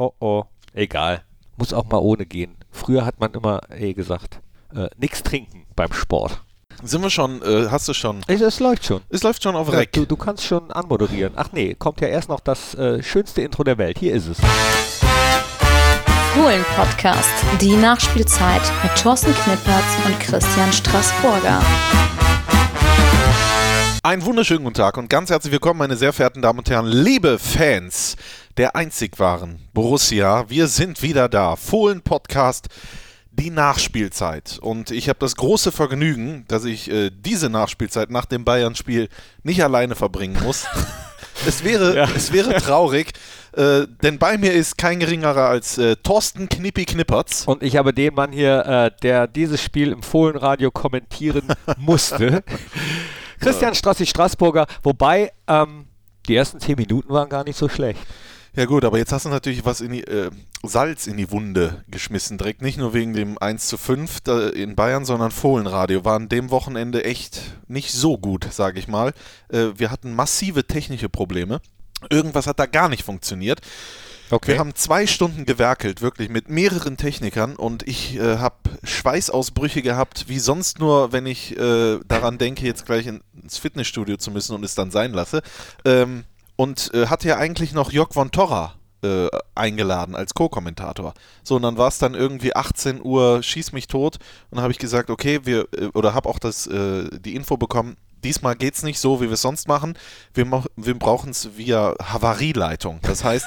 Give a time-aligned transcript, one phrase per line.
[0.00, 0.44] Oh oh,
[0.74, 1.22] egal.
[1.56, 2.56] Muss auch mal ohne gehen.
[2.70, 4.40] Früher hat man immer eh gesagt,
[4.72, 6.44] äh, nichts trinken beim Sport.
[6.84, 8.20] Sind wir schon, äh, hast du schon?
[8.28, 9.00] Es, es läuft schon.
[9.08, 9.92] Es läuft schon auf Ja, Reck.
[9.94, 11.32] du, du kannst schon anmoderieren.
[11.34, 13.98] Ach nee, kommt ja erst noch das äh, schönste Intro der Welt.
[13.98, 14.38] Hier ist es.
[16.34, 17.28] Fohlen-Podcast,
[17.60, 21.60] die Nachspielzeit mit Thorsten Knippertz und Christian Straßburger.
[24.04, 27.36] Einen wunderschönen guten Tag und ganz herzlich willkommen, meine sehr verehrten Damen und Herren, liebe
[27.40, 28.14] Fans
[28.58, 30.50] der einzig wahren Borussia.
[30.50, 31.54] Wir sind wieder da.
[31.54, 32.66] Fohlen Podcast,
[33.30, 34.58] die Nachspielzeit.
[34.60, 39.08] Und ich habe das große Vergnügen, dass ich äh, diese Nachspielzeit nach dem Bayern-Spiel
[39.44, 40.66] nicht alleine verbringen muss.
[41.46, 42.08] es, wäre, Ja.
[42.16, 43.12] es wäre traurig,
[43.52, 47.44] äh, denn bei mir ist kein geringerer als äh, Thorsten Knippi Knippertz.
[47.46, 51.42] Und ich habe den Mann hier, äh, der dieses Spiel im Fohlenradio kommentieren
[51.76, 52.42] musste.
[53.38, 55.86] Christian Strassi Straßburger, wobei ähm,
[56.26, 58.00] die ersten zehn Minuten waren gar nicht so schlecht.
[58.58, 60.32] Ja gut, aber jetzt hast du natürlich was in die, äh,
[60.64, 64.74] Salz in die Wunde geschmissen, direkt nicht nur wegen dem 1 zu 5 da in
[64.74, 69.12] Bayern, sondern Fohlenradio war an dem Wochenende echt nicht so gut, sage ich mal.
[69.48, 71.60] Äh, wir hatten massive technische Probleme.
[72.10, 73.60] Irgendwas hat da gar nicht funktioniert.
[74.44, 80.24] Wir haben zwei Stunden gewerkelt, wirklich mit mehreren Technikern und ich äh, habe Schweißausbrüche gehabt,
[80.26, 84.56] wie sonst nur, wenn ich äh, daran denke, jetzt gleich in, ins Fitnessstudio zu müssen
[84.56, 85.42] und es dann sein lasse.
[85.84, 86.24] Ähm,
[86.58, 91.14] und äh, hatte ja eigentlich noch Jörg von Torra äh, eingeladen als Co-Kommentator.
[91.44, 94.16] So, und dann war es dann irgendwie 18 Uhr, schieß mich tot.
[94.50, 97.56] Und dann habe ich gesagt, okay, wir, äh, oder habe auch das, äh, die Info
[97.56, 99.96] bekommen, diesmal geht es nicht so, wie wir es sonst machen.
[100.34, 102.98] Wir, wir brauchen es via Havarieleitung.
[103.02, 103.46] Das heißt,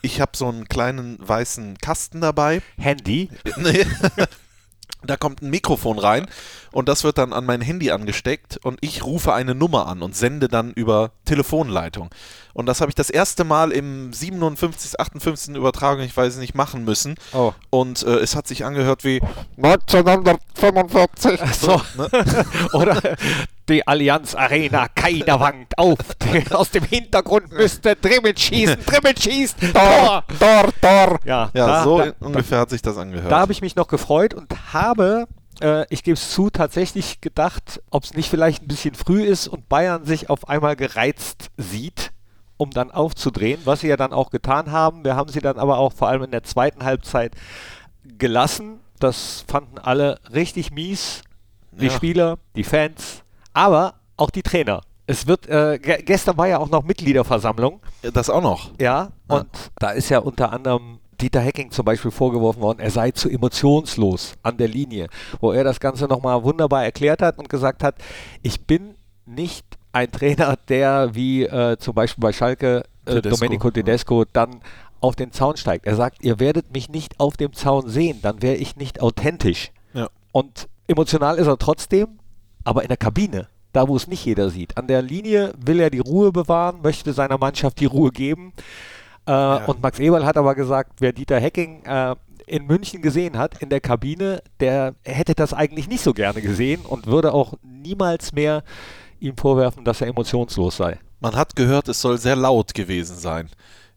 [0.00, 2.62] ich habe so einen kleinen weißen Kasten dabei.
[2.78, 3.28] Handy.
[3.56, 3.84] Nee.
[5.04, 6.26] Da kommt ein Mikrofon rein
[6.70, 10.16] und das wird dann an mein Handy angesteckt und ich rufe eine Nummer an und
[10.16, 12.10] sende dann über Telefonleitung.
[12.54, 15.56] Und das habe ich das erste Mal im 57., 58.
[15.56, 17.16] Übertragung, ich weiß nicht, machen müssen.
[17.32, 17.52] Oh.
[17.70, 19.20] Und äh, es hat sich angehört wie
[19.56, 21.40] 1945.
[21.52, 21.80] So.
[21.96, 22.08] Ne?
[22.72, 23.00] Oder
[23.68, 25.98] die Allianz Arena, keiner wankt auf.
[26.50, 29.56] Aus dem Hintergrund müsste Drimmit schießen, Drimmit schießt.
[29.72, 31.18] Tor, Tor, Tor.
[31.24, 33.30] Ja, Ja, da, so da, ungefähr hat sich das angehört.
[33.30, 35.26] Da habe ich mich noch gefreut und habe,
[35.60, 39.48] äh, ich gebe es zu, tatsächlich gedacht, ob es nicht vielleicht ein bisschen früh ist
[39.48, 42.10] und Bayern sich auf einmal gereizt sieht,
[42.56, 45.04] um dann aufzudrehen, was sie ja dann auch getan haben.
[45.04, 47.34] Wir haben sie dann aber auch vor allem in der zweiten Halbzeit
[48.18, 48.80] gelassen.
[48.98, 51.22] Das fanden alle richtig mies.
[51.72, 51.92] Die Ja.
[51.92, 53.21] Spieler, die Fans,
[53.52, 54.82] aber auch die Trainer.
[55.06, 57.80] Es wird, äh, ge gestern war ja auch noch Mitgliederversammlung.
[58.14, 58.70] das auch noch.
[58.80, 59.36] Ja, Ja.
[59.36, 59.48] und
[59.78, 64.34] da ist ja unter anderem Dieter Hecking zum Beispiel vorgeworfen worden, er sei zu emotionslos
[64.42, 65.08] an der Linie,
[65.40, 67.94] wo er das Ganze nochmal wunderbar erklärt hat und gesagt hat,
[68.42, 68.94] ich bin
[69.26, 73.72] nicht ein Trainer, der wie äh, zum Beispiel bei Schalke äh, Tedesco, Domenico ja.
[73.74, 74.60] Tedesco dann
[75.00, 75.86] auf den Zaun steigt.
[75.86, 79.70] Er sagt, ihr werdet mich nicht auf dem Zaun sehen, dann wäre ich nicht authentisch.
[79.94, 80.08] Ja.
[80.32, 82.18] Und emotional ist er trotzdem,
[82.64, 84.76] aber in der Kabine, da wo es nicht jeder sieht.
[84.76, 88.52] An der Linie will er die Ruhe bewahren, möchte seiner Mannschaft die Ruhe geben.
[89.26, 89.32] Äh,
[89.66, 92.14] Und Max Eberl hat aber gesagt, wer Dieter Hecking äh,
[92.46, 96.82] in München gesehen hat, in der Kabine, der hätte das eigentlich nicht so gerne gesehen
[96.84, 98.62] und würde auch niemals mehr
[99.20, 100.98] ihm vorwerfen, dass er emotionslos sei.
[101.20, 103.48] Man hat gehört, es soll sehr laut gewesen sein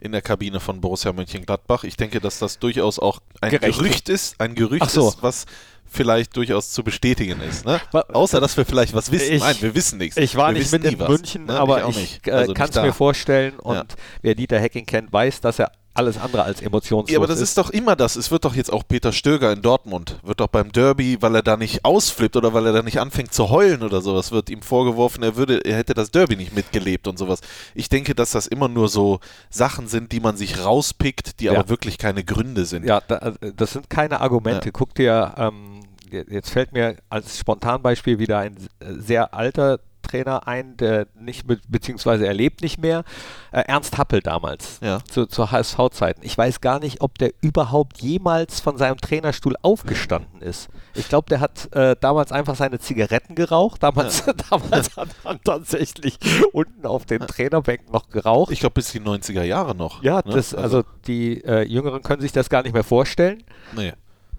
[0.06, 1.84] in der Kabine von Borussia Mönchengladbach.
[1.84, 3.78] Ich denke, dass das durchaus auch ein Gerecht.
[3.80, 5.10] Gerücht ist, ein Gerücht so.
[5.10, 5.46] ist, was
[5.88, 7.66] vielleicht durchaus zu bestätigen ist.
[7.66, 7.80] Ne?
[7.92, 9.34] Außer, dass wir vielleicht was wissen.
[9.34, 10.18] Ich- Nein, wir wissen nichts.
[10.18, 11.60] Ich war wir nicht mit in was, München, ne?
[11.60, 12.28] aber ich, nicht.
[12.28, 13.84] äh, Also kann es mir vorstellen und Ja.
[14.22, 17.58] wer Dieter Hecking kennt, weiß, dass er alles andere als emotionslos Ja, aber das ist
[17.58, 18.16] doch immer das.
[18.16, 21.42] Es wird doch jetzt auch Peter Stöger in Dortmund, wird doch beim Derby, weil er
[21.42, 24.62] da nicht ausflippt oder weil er da nicht anfängt zu heulen oder sowas, wird ihm
[24.62, 27.40] vorgeworfen, er würde, er hätte das Derby nicht mitgelebt und sowas.
[27.74, 29.20] Ich denke, dass das immer nur so
[29.50, 31.54] Sachen sind, die man sich rauspickt, die Ja.
[31.54, 32.86] aber wirklich keine Gründe sind.
[32.86, 34.66] Ja, äh, das sind keine Argumente.
[34.68, 34.72] Ja.
[34.74, 35.82] Guck dir, ähm,
[36.12, 39.80] je- jetzt fällt mir als Spontanbeispiel wieder ein äh, sehr alter
[40.16, 43.04] Trainer ein, der nicht, be beziehungsweise er lebt nicht mehr.
[43.52, 45.00] Äh, Ernst Happel damals, Ja.
[45.10, 46.22] zu, zu HSV-Zeiten.
[46.24, 50.70] Ich weiß gar nicht, ob der überhaupt jemals von seinem Trainerstuhl aufgestanden ist.
[50.94, 53.84] Ich glaube, der hat äh, damals einfach seine Zigaretten geraucht.
[53.84, 56.18] Damals, damals hat man tatsächlich
[56.54, 58.52] unten auf den Trainerbänken noch geraucht.
[58.52, 60.02] Ich glaube, bis die 90er Jahre noch.
[60.04, 60.34] ja, ne?
[60.34, 63.44] das, also die äh, Jüngeren können sich das gar nicht mehr vorstellen.
[63.76, 63.94] Nee.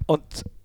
[0.06, 0.22] Und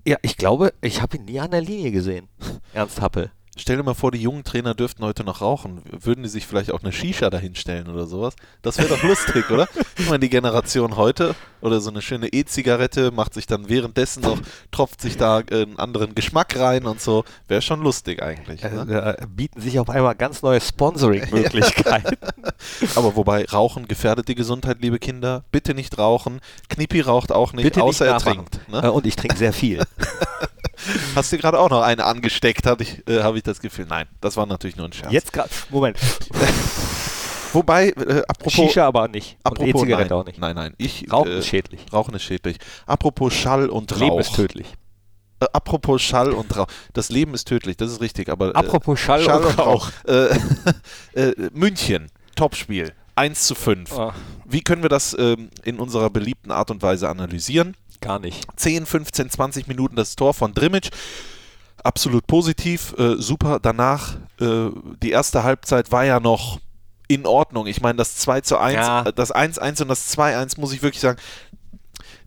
[0.08, 2.28] ja, ich glaube, ich habe ihn nie an der Linie gesehen,
[2.74, 3.32] Ernst Happel.
[3.58, 5.82] Stell dir mal vor, die jungen Trainer dürften heute noch rauchen.
[5.92, 8.34] Würden die sich vielleicht auch eine Shisha dahinstellen oder sowas?
[8.62, 9.68] Das wäre doch lustig, oder?
[9.98, 14.40] Ich meine, die Generation heute oder so eine schöne E-Zigarette macht sich dann währenddessen noch,
[14.72, 17.26] tropft sich da einen anderen Geschmack rein und so.
[17.50, 18.64] Wäre schon lustig eigentlich.
[18.64, 18.86] Ne?
[18.88, 22.16] Da bieten sich auf einmal ganz neue Sponsoring-Möglichkeiten.
[22.96, 25.44] Aber wobei, Rauchen gefährdet die Gesundheit, liebe Kinder.
[25.52, 26.40] Bitte nicht rauchen.
[26.70, 28.70] Knippi raucht auch nicht, Bitte außer nicht er trinkt.
[28.70, 28.82] Ne?
[28.86, 29.84] Äh, Und ich trinke sehr viel.
[31.16, 33.86] Hast du gerade auch noch eine angesteckt, hatte ich, äh, habe ich das Gefühl.
[33.90, 35.12] Nein, das war natürlich nur ein Scherz.
[35.12, 35.98] Jetzt gerade, Moment.
[37.54, 38.54] Wobei, äh, apropos.
[38.54, 39.38] Shisha aber nicht.
[39.44, 40.40] Und apropos E-Zigarette nein, auch nicht.
[40.40, 40.74] Nein, nein.
[40.78, 41.82] Ich, Rauchen äh, ist schädlich.
[41.92, 42.58] Rauchen ist schädlich.
[42.86, 44.20] Apropos Schall und Leben Rauch.
[44.20, 44.74] ist tödlich.
[45.42, 46.68] Äh, apropos Schall und Rauch.
[46.94, 48.30] Das Leben ist tödlich, das ist richtig.
[48.30, 49.90] Aber, äh, Apropos Schall, und Rauch.
[50.06, 50.28] Äh,
[51.14, 52.94] äh, München, Topspiel.
[53.16, 53.92] 1 zu 5.
[53.92, 54.14] Ah,
[54.46, 57.76] Wie können wir das ähm, in unserer beliebten Art und Weise analysieren?
[58.02, 58.46] Gar nicht.
[58.56, 60.90] 10, 15, 20 Minuten das Tor von Drimmitsch.
[61.84, 63.60] Absolut positiv, äh, super.
[63.62, 64.70] Danach, äh,
[65.02, 66.60] die erste Halbzeit war ja noch
[67.08, 67.66] in Ordnung.
[67.68, 69.02] Ich meine, das 2 zu 1, Ja.
[69.04, 71.20] äh, das 1-1 und das 2-1, muss ich wirklich sagen,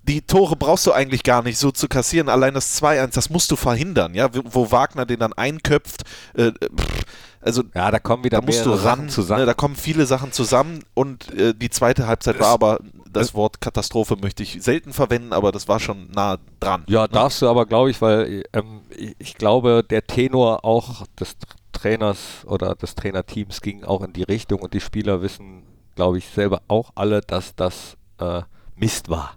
[0.03, 2.29] die Tore brauchst du eigentlich gar nicht so zu kassieren.
[2.29, 6.03] Allein das 2-1, das musst du verhindern, ja, wo Wagner den dann einköpft.
[6.35, 7.05] Äh, pff,
[7.41, 9.41] also Ja, da kommen wieder da musst du ran, zusammen.
[9.41, 12.81] Ne, da kommen viele Sachen zusammen und äh, die zweite Halbzeit war aber,
[13.14, 16.84] das Wort Katastrophe möchte ich selten verwenden, aber das war schon nah dran.
[16.88, 18.82] Ja, darfst du aber, glaube ich, weil ähm,
[19.19, 21.37] ich, glaube, der Tenor auch des
[21.72, 25.62] Trainers oder des Trainerteams ging auch in die Richtung und die Spieler wissen,
[25.94, 28.43] glaube ich, selber auch alle, dass das äh,
[28.76, 29.37] Mist war.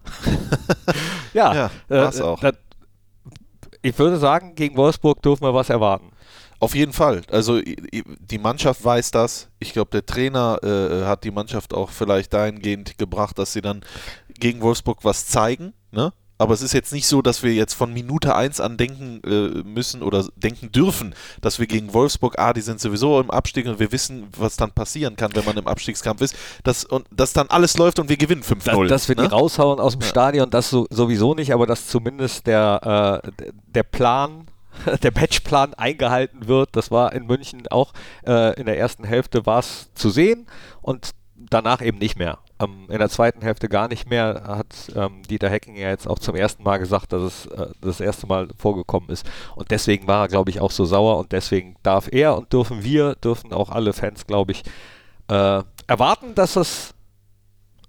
[1.33, 2.39] ja, Ja, äh, war's auch.
[2.39, 2.55] das-
[3.81, 6.11] ich würde sagen, gegen Wolfsburg dürfen wir was erwarten.
[6.59, 7.21] Auf jeden Fall.
[7.29, 9.49] Also die Mannschaft weiß das.
[9.59, 13.81] Ich glaube, der Trainer äh, hat die Mannschaft auch vielleicht dahingehend gebracht, dass sie dann
[14.39, 15.73] gegen Wolfsburg was zeigen.
[15.91, 16.13] Ne?
[16.39, 19.63] Aber es ist jetzt nicht so, dass wir jetzt von Minute 1 an denken äh,
[19.67, 23.79] müssen oder denken dürfen, dass wir gegen Wolfsburg, ah, die sind sowieso im Abstieg und
[23.79, 27.47] wir wissen, was dann passieren kann, wenn man im Abstiegskampf ist, dass, und, dass dann
[27.47, 28.81] alles läuft und wir gewinnen 5-0.
[28.83, 29.23] Dass, dass wir ne?
[29.23, 33.31] die raushauen aus dem Stadion, das so, sowieso nicht, aber dass zumindest der, äh,
[33.67, 34.45] der Plan,
[35.03, 37.93] der Matchplan eingehalten wird, das war in München auch
[38.25, 40.47] äh, in der ersten Hälfte war es zu sehen
[40.81, 42.39] und danach eben nicht mehr.
[42.59, 46.19] Ähm, in der zweiten Hälfte gar nicht mehr, hat ähm, Dieter Hecking ja jetzt auch
[46.19, 49.29] zum ersten Mal gesagt, dass es äh, das erste Mal vorgekommen ist.
[49.55, 52.83] Und deswegen war er, glaube ich, auch so sauer und deswegen darf er und dürfen
[52.83, 54.63] wir, dürfen auch alle Fans, glaube ich,
[55.29, 56.93] äh, erwarten, dass es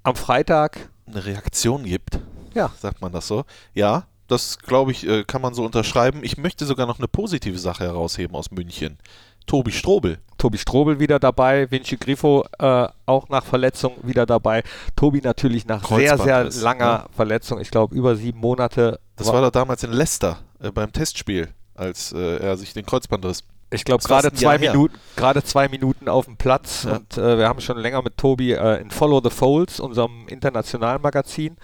[0.03, 2.19] am Freitag eine Reaktion gibt.
[2.55, 2.71] Ja.
[2.79, 3.45] Sagt man das so?
[3.75, 6.21] Ja, das glaube ich, äh, kann man so unterschreiben.
[6.23, 8.99] Ich möchte sogar noch eine positive Sache herausheben aus München.
[9.47, 10.19] Tobi Strobel.
[10.37, 14.63] Tobi Strobel wieder dabei, Vinci Grifo äh, auch nach Verletzung wieder dabei.
[14.95, 17.07] Tobi natürlich nach sehr, sehr Kreuzbandriss, langer ja.
[17.17, 19.01] Verletzung, ich glaube über sieben Monate.
[19.17, 23.43] Das war doch damals in Leicester äh, beim Testspiel, als äh, er sich den Kreuzbandriss.
[23.71, 24.59] ich glaube war gerade zwei.
[24.59, 26.97] Minuten, gerade zwei Minuten auf dem Platz Ja.
[26.97, 31.01] und äh, wir haben schon länger mit Tobi äh, in Follow the Folds, unserem internationalen
[31.01, 31.57] Magazin,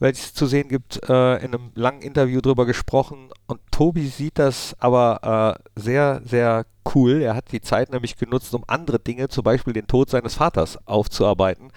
[0.00, 4.38] welches es zu sehen gibt, äh, in einem langen Interview drüber gesprochen und Tobi sieht
[4.38, 7.20] das aber äh, sehr, sehr cool.
[7.22, 10.78] Er hat die Zeit nämlich genutzt, um andere Dinge, zum Beispiel den Tod seines Vaters,
[10.86, 11.70] aufzuarbeiten.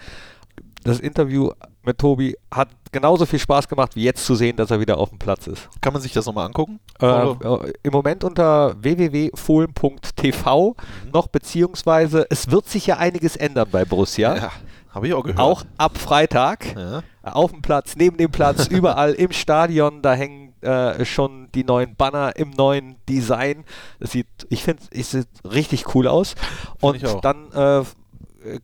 [0.82, 1.50] Das Interview
[1.82, 5.10] mit Tobi hat genauso viel Spaß gemacht, wie jetzt zu sehen, dass er wieder auf
[5.10, 5.68] dem Platz ist.
[5.80, 6.80] Kann man sich das nochmal angucken?
[7.00, 10.76] Äh, äh, Im Moment unter www.fohlen.tv
[11.12, 14.36] noch, beziehungsweise es wird sich ja einiges ändern bei Borussia.
[14.36, 14.50] ja
[14.94, 15.40] habe ich auch gehört.
[15.40, 17.02] Auch ab Freitag Ja.
[17.22, 21.96] auf dem Platz, neben dem Platz, überall im Stadion, da hängen äh, schon die neuen
[21.96, 23.64] Banner im neuen Design.
[24.00, 26.34] Das sieht, ich finde, es sieht richtig cool aus.
[26.80, 27.84] Und dann äh, äh,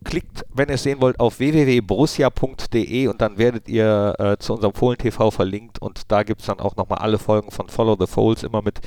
[0.03, 4.73] klickt, wenn ihr es sehen wollt, auf www.borussia.de und dann werdet ihr äh, zu unserem
[4.73, 8.07] Fohlen TV verlinkt und da gibt es dann auch nochmal alle Folgen von Follow the
[8.07, 8.79] Folds, immer mit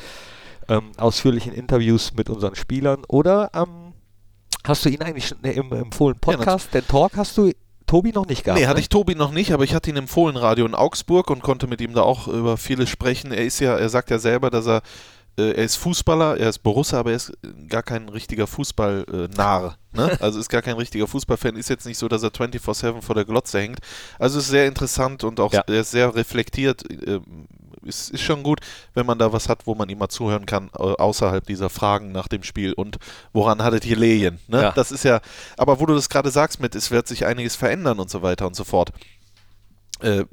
[0.68, 3.02] ähm, ausführlichen Interviews mit unseren Spielern.
[3.08, 3.83] Oder ähm,
[4.64, 7.52] hast du ihn eigentlich schon, ne, im, Fohlen Podcast, den Talk hast du
[7.86, 8.58] Tobi noch nicht gehabt?
[8.60, 8.80] Nee, hatte ne?
[8.80, 11.80] ich Tobi noch nicht, aber ich hatte ihn im Fohlenradio in Augsburg und konnte mit
[11.80, 13.30] ihm da auch über vieles sprechen.
[13.30, 14.82] Er ist ja, er sagt ja selber, dass er,
[15.36, 17.32] äh, er ist Fußballer, er ist Borussia, aber er ist
[17.68, 19.76] gar kein richtiger Fußball-Narr.
[19.92, 20.16] ne?
[20.20, 21.56] Also ist gar kein richtiger Fußballfan.
[21.56, 23.80] Ist jetzt nicht so, dass er 24-7 vor der Glotze hängt.
[24.18, 25.62] Also ist sehr interessant und auch Ja.
[25.66, 26.84] er ist sehr reflektiert.
[27.06, 27.46] Ähm,
[27.84, 28.60] ist, ist schon gut,
[28.94, 32.28] wenn man da was hat, wo man ihm mal zuhören kann, außerhalb dieser Fragen nach
[32.28, 32.98] dem Spiel und
[33.32, 34.38] woran hattet ihr Lehen?
[34.48, 34.62] Ne?
[34.62, 34.72] Ja.
[34.72, 35.20] Das ist ja,
[35.56, 38.46] aber wo du das gerade sagst mit, es wird sich einiges verändern und so weiter
[38.46, 38.90] und so fort.
[40.00, 40.24] Äh,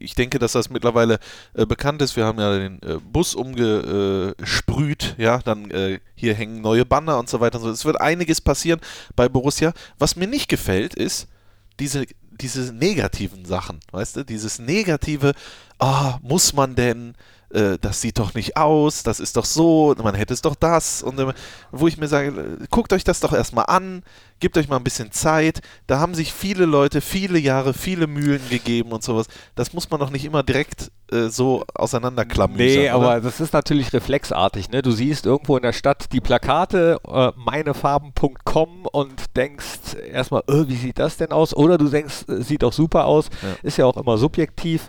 [0.00, 1.18] ich denke, dass das mittlerweile
[1.54, 2.16] äh, bekannt ist.
[2.16, 7.28] Wir haben ja den äh, Bus umgesprüht, ja, dann äh, hier hängen neue Banner und
[7.28, 7.70] so weiter und so.
[7.70, 8.80] Es wird einiges passieren
[9.14, 9.72] bei Borussia.
[9.98, 11.28] Was mir nicht gefällt, ist
[11.80, 15.32] diese, diese negativen Sachen, weißt du, dieses negative,
[15.78, 17.14] ah, muss man denn,
[17.52, 21.02] äh, das sieht doch nicht aus, das ist doch so, man hätte es doch das.
[21.02, 21.32] Und äh,
[21.70, 24.02] wo ich mir sage, guckt euch das doch erstmal an,
[24.40, 25.60] gebt euch mal ein bisschen Zeit.
[25.86, 29.26] Da haben sich viele Leute viele Jahre, viele Mühlen gegeben und sowas.
[29.54, 32.82] Das muss man doch nicht immer direkt äh, so auseinanderklamüsern.
[32.82, 32.94] Nee, oder?
[32.94, 34.70] aber das ist natürlich reflexartig.
[34.70, 34.82] Ne?
[34.82, 40.76] Du siehst irgendwo in der Stadt die Plakate, äh, meinefarben.com und denkst erstmal, äh, wie
[40.76, 41.54] sieht das denn aus?
[41.54, 43.28] Oder du denkst, äh, sieht doch super aus.
[43.42, 43.48] Ja.
[43.62, 44.88] Ist ja auch immer subjektiv.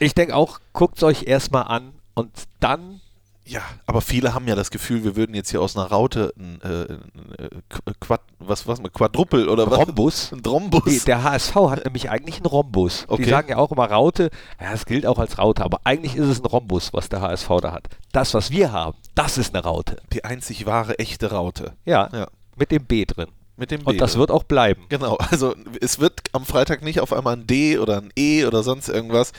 [0.00, 3.00] Ich denke auch, guckt es euch erstmal an und dann
[3.44, 6.60] Ja, aber viele haben ja das Gefühl, wir würden jetzt hier aus einer Raute ein,
[6.62, 9.78] äh, ein, äh, Qu- Quad, was, was mit Quadruppel oder was?
[9.78, 10.32] Rhombus.
[10.32, 10.82] Ein Rhombus.
[10.86, 13.04] Nee, der HSV hat nämlich eigentlich einen Rhombus.
[13.08, 13.24] Okay.
[13.24, 14.30] Die sagen ja auch immer Raute.
[14.60, 17.48] Ja, es gilt auch als Raute, aber eigentlich ist es ein Rhombus, was der HSV
[17.60, 17.88] da hat.
[18.12, 19.96] Das, was wir haben, das ist eine Raute.
[20.12, 21.72] Die einzig wahre, echte Raute.
[21.84, 22.28] Ja, Ja.
[22.56, 23.28] mit dem B drin.
[23.56, 23.90] Mit dem B.
[23.90, 24.84] Und das wird auch bleiben.
[24.88, 28.62] Genau, also es wird am Freitag nicht auf einmal ein D oder ein E oder
[28.62, 29.32] sonst irgendwas,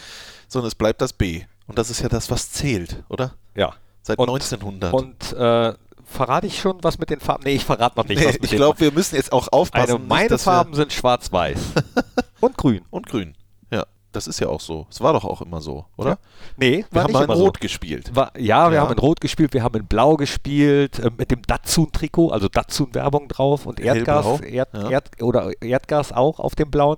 [0.52, 1.44] sondern es bleibt das B.
[1.68, 3.34] Und das ist ja das, was zählt, oder?
[3.56, 3.74] Ja.
[4.02, 4.94] Seit Und- 1900.
[4.94, 7.44] Und äh, verrate ich schon was mit den Farben?
[7.46, 9.84] Nee, ich verrate noch nicht nee, was mit ich glaube, wir müssen jetzt auch aufpassen.
[9.84, 11.58] Also nicht, meine wir- Farben sind schwarz-weiß
[12.42, 12.82] und grün.
[12.90, 13.36] Und grün.
[13.72, 14.88] Ja, das ist ja auch so.
[14.90, 16.10] Es war doch auch immer so, oder?
[16.10, 16.18] Ja.
[16.58, 17.62] Nee, Wir haben nicht mal in immer Rot so.
[17.62, 18.14] gespielt.
[18.14, 18.82] War, ja, wir Ja.
[18.84, 23.30] haben in Rot gespielt, wir haben in Blau gespielt, äh, mit dem Datsun-Trikot, also Datsun-Werbung
[23.30, 24.90] drauf und Erdgas, Erd, ja.
[24.90, 26.98] Erd, oder Erdgas auch auf dem Blauen.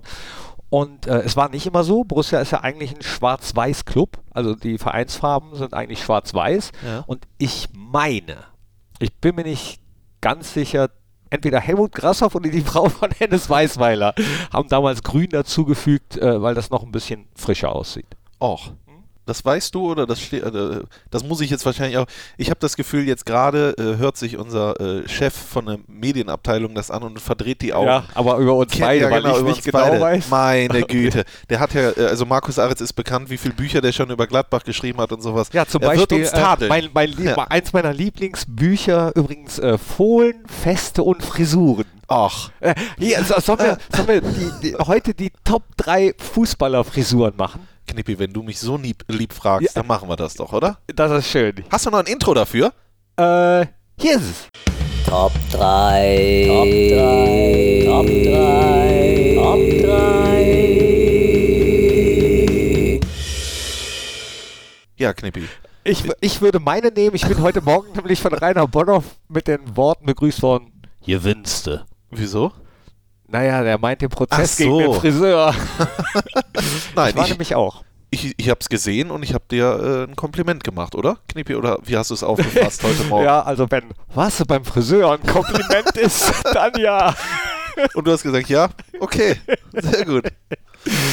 [0.73, 2.03] Und äh, es war nicht immer so.
[2.03, 4.17] Borussia ist ja eigentlich ein Schwarz-Weiß-Club.
[4.31, 6.71] Also die Vereinsfarben sind eigentlich Schwarz-Weiß.
[6.83, 7.03] Ja.
[7.05, 8.37] Und ich meine,
[8.97, 9.79] ich bin mir nicht
[10.19, 10.89] ganz sicher,
[11.29, 14.15] entweder Helmut Grasshoff oder die Frau von Hennes Weißweiler
[14.51, 18.07] haben damals grün dazugefügt, äh, weil das noch ein bisschen frischer aussieht.
[18.41, 18.71] Och.
[19.25, 22.05] Das weißt du oder das steht, äh, das muss ich jetzt wahrscheinlich auch.
[22.37, 26.75] Ich habe das Gefühl, jetzt gerade äh, hört sich unser äh, Chef von der Medienabteilung
[26.75, 27.87] das an und verdreht die Augen.
[27.87, 30.01] Ja, aber über uns Kennt- beide, ja, weil ich über nicht uns genau beide.
[30.01, 30.29] weiß.
[30.29, 31.23] Meine Güte.
[31.49, 34.27] Der hat ja, äh, also Markus Aretz ist bekannt, wie viele Bücher der schon über
[34.27, 35.49] Gladbach geschrieben hat und sowas.
[35.53, 37.45] Ja, zum er Beispiel wird uns äh, mein, mein Lieb Ja.
[37.49, 41.85] eins meiner Lieblingsbücher übrigens äh, Fohlen, Feste und Frisuren.
[42.09, 42.51] Ach,
[42.99, 47.67] hier, so, sollen wir, sollen wir die, die, heute die Top 3 Fußballerfrisuren machen?
[47.87, 49.71] Knippi, wenn du mich so lieb, lieb fragst, Ja.
[49.81, 50.77] dann machen wir das doch, oder?
[50.87, 51.63] Das ist schön.
[51.69, 52.71] Hast du noch ein Intro dafür?
[53.17, 53.65] Äh,
[53.99, 54.47] hier ist es.
[55.07, 56.45] Top 3.
[56.47, 57.83] Top 3.
[57.85, 59.33] Top 3.
[59.35, 60.23] Top 3.
[64.97, 65.43] Ja, Knippi.
[65.83, 67.15] Ich, w- ich würde meine nehmen.
[67.15, 70.71] Ich bin heute Morgen nämlich von Rainer Bonhoff mit den Worten begrüßt worden.
[71.05, 71.85] Gewinnste.
[72.09, 72.53] Wieso?
[73.33, 74.99] Naja, der meint den Prozess Ach gegen den so.
[74.99, 75.53] Friseur.
[76.95, 77.83] Nein, Ich war ich, nämlich auch.
[78.11, 81.17] ich, ich habe es gesehen und ich habe dir äh, ein Kompliment gemacht, oder?
[81.27, 83.25] Knippi, oder wie hast du es aufgefasst heute Morgen?
[83.25, 87.15] Ja, also wenn was beim Friseur ein Kompliment ist, dann ja.
[87.95, 89.35] Und du hast gesagt, ja, okay,
[89.73, 90.25] sehr gut.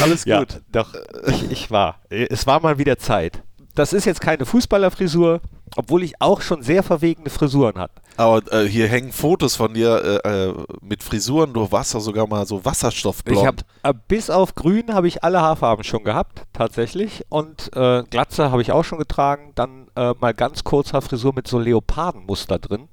[0.03, 0.61] Alles Ja, gut.
[0.71, 0.93] doch,
[1.27, 2.01] ich, ich war.
[2.09, 3.41] Es war mal wieder Zeit.
[3.73, 5.41] Das ist jetzt keine Fußballerfrisur,
[5.77, 7.95] obwohl ich auch schon sehr verwegene Frisuren hatte.
[8.21, 11.53] Aber äh, hier hängen Fotos von dir äh, äh, mit Frisuren.
[11.53, 13.39] Du warst doch sogar mal so wasserstoffblond.
[13.39, 17.25] Ich habe äh, bis auf Grün habe ich alle Haarfarben schon gehabt, tatsächlich.
[17.29, 19.53] Und äh, Glatze habe ich auch schon getragen.
[19.55, 22.89] Dann äh, mal ganz kurzer Frisur mit so Leopardenmuster drin.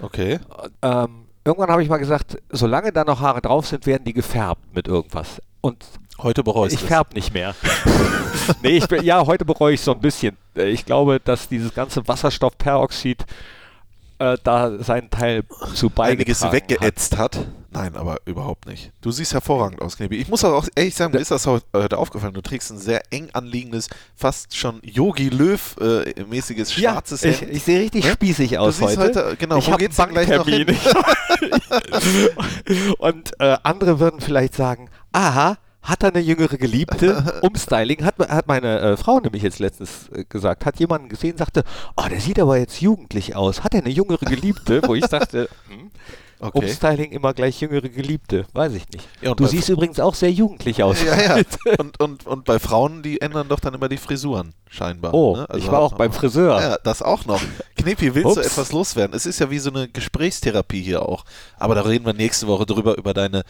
[0.00, 0.38] okay.
[0.80, 4.76] Ähm, irgendwann habe ich mal gesagt, solange da noch Haare drauf sind, werden die gefärbt
[4.76, 5.42] mit irgendwas.
[5.60, 5.84] Und
[6.18, 6.86] Heute bereust ich es.
[6.86, 7.56] färb nicht mehr.
[8.62, 10.36] nee, ich bin, ja, heute bereue ich so ein bisschen.
[10.54, 13.26] Ich glaube, dass dieses ganze Wasserstoffperoxid
[14.18, 15.44] äh, da seinen Teil
[15.74, 16.52] zu einiges beigetragen hat.
[16.52, 17.46] weggeätzt hat.
[17.70, 18.90] Nein, aber überhaupt nicht.
[19.02, 20.16] Du siehst hervorragend aus, Knippi.
[20.16, 22.32] Ich muss aber auch ehrlich sagen, mir ist das heute aufgefallen.
[22.32, 27.52] Du trägst ein sehr eng anliegendes, fast schon Yogi Löw-mäßiges Ja, schwarzes ich, Hemd.
[27.52, 28.12] ich sehe richtig Ne?
[28.12, 28.98] spießig aus heute.
[29.00, 30.66] heute- genau, ich wo habe Banktermin.
[32.98, 37.38] Und äh, andere würden vielleicht sagen, aha, hat er eine jüngere Geliebte?
[37.42, 40.66] Umstyling hat, hat meine äh, Frau nämlich jetzt letztens äh, gesagt.
[40.66, 41.64] Hat jemanden gesehen, sagte,
[41.96, 43.64] oh, der sieht aber jetzt jugendlich aus.
[43.64, 44.82] Hat er eine jüngere Geliebte?
[44.84, 45.90] Wo ich dachte, hm,
[46.38, 46.58] Okay.
[46.58, 48.44] Umstyling immer gleich jüngere Geliebte.
[48.52, 49.08] Weiß ich nicht.
[49.22, 51.02] Ja, du siehst übrigens auch sehr jugendlich aus.
[51.02, 51.42] Ja, ja.
[51.78, 55.12] Und, und, und bei Frauen, die ändern doch dann immer die Frisuren, scheinbar.
[55.14, 55.48] Oh, ne?
[55.56, 56.60] ich war auch beim Friseur.
[56.60, 57.40] Ja, das auch noch.
[57.76, 58.46] Knippi, willst du Ups.
[58.46, 59.14] etwas loswerden?
[59.14, 61.24] Es ist ja wie so eine Gesprächstherapie hier auch.
[61.58, 63.42] Aber da reden wir nächste Woche drüber, über deine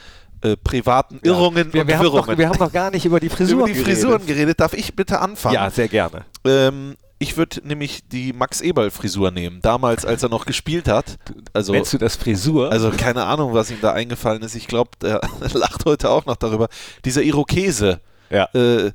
[0.42, 2.38] äh, privaten Irrungen wir, und wir, haben noch, Wirrungen.
[2.38, 4.00] wir haben noch gar nicht über die Frisuren über die geredet.
[4.00, 4.60] Frisuren geredet.
[4.60, 5.54] Darf ich bitte anfangen?
[5.54, 6.24] Ja, sehr gerne.
[6.44, 9.60] Ähm, ich würde nämlich die Max Eberl-Frisur nehmen.
[9.62, 11.18] Damals, als er noch gespielt hat.
[11.52, 12.70] Also, Nennst du das Frisur?
[12.70, 14.54] also keine Ahnung, was ihm da eingefallen ist.
[14.54, 15.20] Ich glaube, der
[15.54, 16.68] lacht heute auch noch darüber.
[17.04, 18.00] Dieser Irokese.
[18.30, 18.48] ja.
[18.54, 18.92] Äh,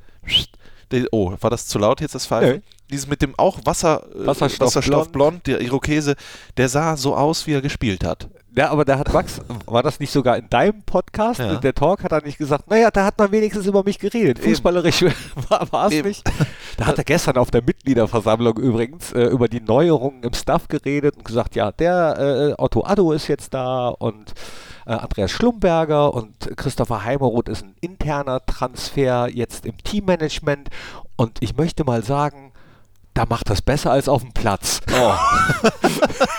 [1.11, 2.55] oh, war das zu laut jetzt das Pfeifen?
[2.55, 2.61] Nö.
[2.89, 4.61] Dieses mit dem auch Wasser, äh, Wasserstoffblond.
[4.61, 6.15] Wasserstoffblond, der Irokese,
[6.57, 8.29] der sah so aus, wie er gespielt hat.
[8.53, 11.39] Ja, aber da hat Max, war das nicht sogar in deinem Podcast?
[11.39, 11.55] Ja.
[11.55, 14.39] Der Talk hat er nicht gesagt, naja, da hat man wenigstens über mich geredet.
[14.39, 14.49] Eben.
[14.49, 15.03] Fußballerisch
[15.71, 16.29] war es nicht.
[16.75, 21.15] Da hat er gestern auf der Mitgliederversammlung übrigens äh, über die Neuerungen im Staff geredet
[21.15, 24.33] und gesagt, ja, der äh, Otto Addo ist jetzt da und
[24.85, 30.69] äh, Andreas Schlumberger und Christopher Heimeroth ist ein interner Transfer jetzt im Teammanagement
[31.15, 32.51] und ich möchte mal sagen,
[33.13, 34.81] da macht das besser als auf dem Platz.
[34.93, 35.13] Oh.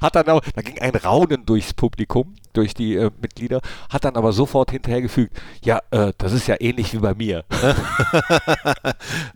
[0.00, 4.16] Hat dann auch, da ging ein Raunen durchs Publikum, durch die äh, Mitglieder, hat dann
[4.16, 7.44] aber sofort hinterhergefügt, ja, äh, das ist ja ähnlich wie bei mir.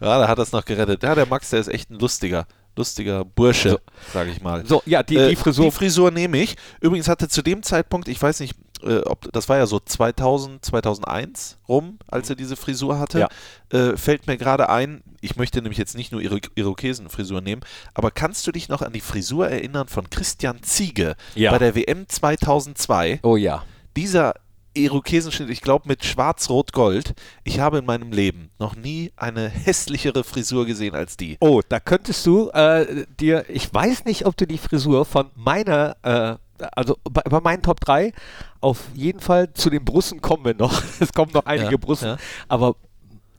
[0.01, 1.03] Ja, da hat er es noch gerettet.
[1.03, 3.79] Ja, der Max, der ist echt ein lustiger, lustiger Bursche, So.
[4.13, 4.65] sage ich mal.
[4.67, 5.65] So, ja, die, Äh, die Frisur.
[5.67, 6.57] Die Frisur nehme ich.
[6.81, 10.65] Übrigens hatte zu dem Zeitpunkt, ich weiß nicht, äh, ob das war ja so 2000,
[10.65, 13.29] 2001 rum, als er diese Frisur hatte.
[13.71, 17.63] Äh, fällt mir gerade ein, ich möchte nämlich jetzt nicht nur ihre Irokesenfrisur nehmen,
[17.95, 21.51] aber kannst du dich noch an die Frisur erinnern von Christian Ziege Ja.
[21.51, 23.21] bei der WM 2002?
[23.23, 23.65] oh ja.
[23.97, 24.35] Dieser
[24.75, 27.15] Irokesenschnitt, ich glaube mit schwarz-rot-gold.
[27.43, 31.37] Ich habe in meinem Leben noch nie eine hässlichere Frisur gesehen als die.
[31.41, 35.97] Oh, da könntest du äh, dir, ich weiß nicht, ob du die Frisur von meiner,
[36.03, 36.37] äh,
[36.73, 38.13] also bei, bei meinen Top 3,
[38.61, 40.83] auf jeden Fall zu den Brussen kommen wir noch.
[41.01, 42.09] Es kommen noch einige Ja, Brussen.
[42.09, 42.17] ja.
[42.49, 42.77] Aber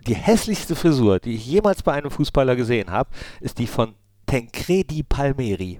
[0.07, 3.09] die hässlichste Frisur, die ich jemals bei einem Fußballer gesehen habe,
[3.41, 3.95] ist die von
[4.25, 5.79] Tancredi Palmeri.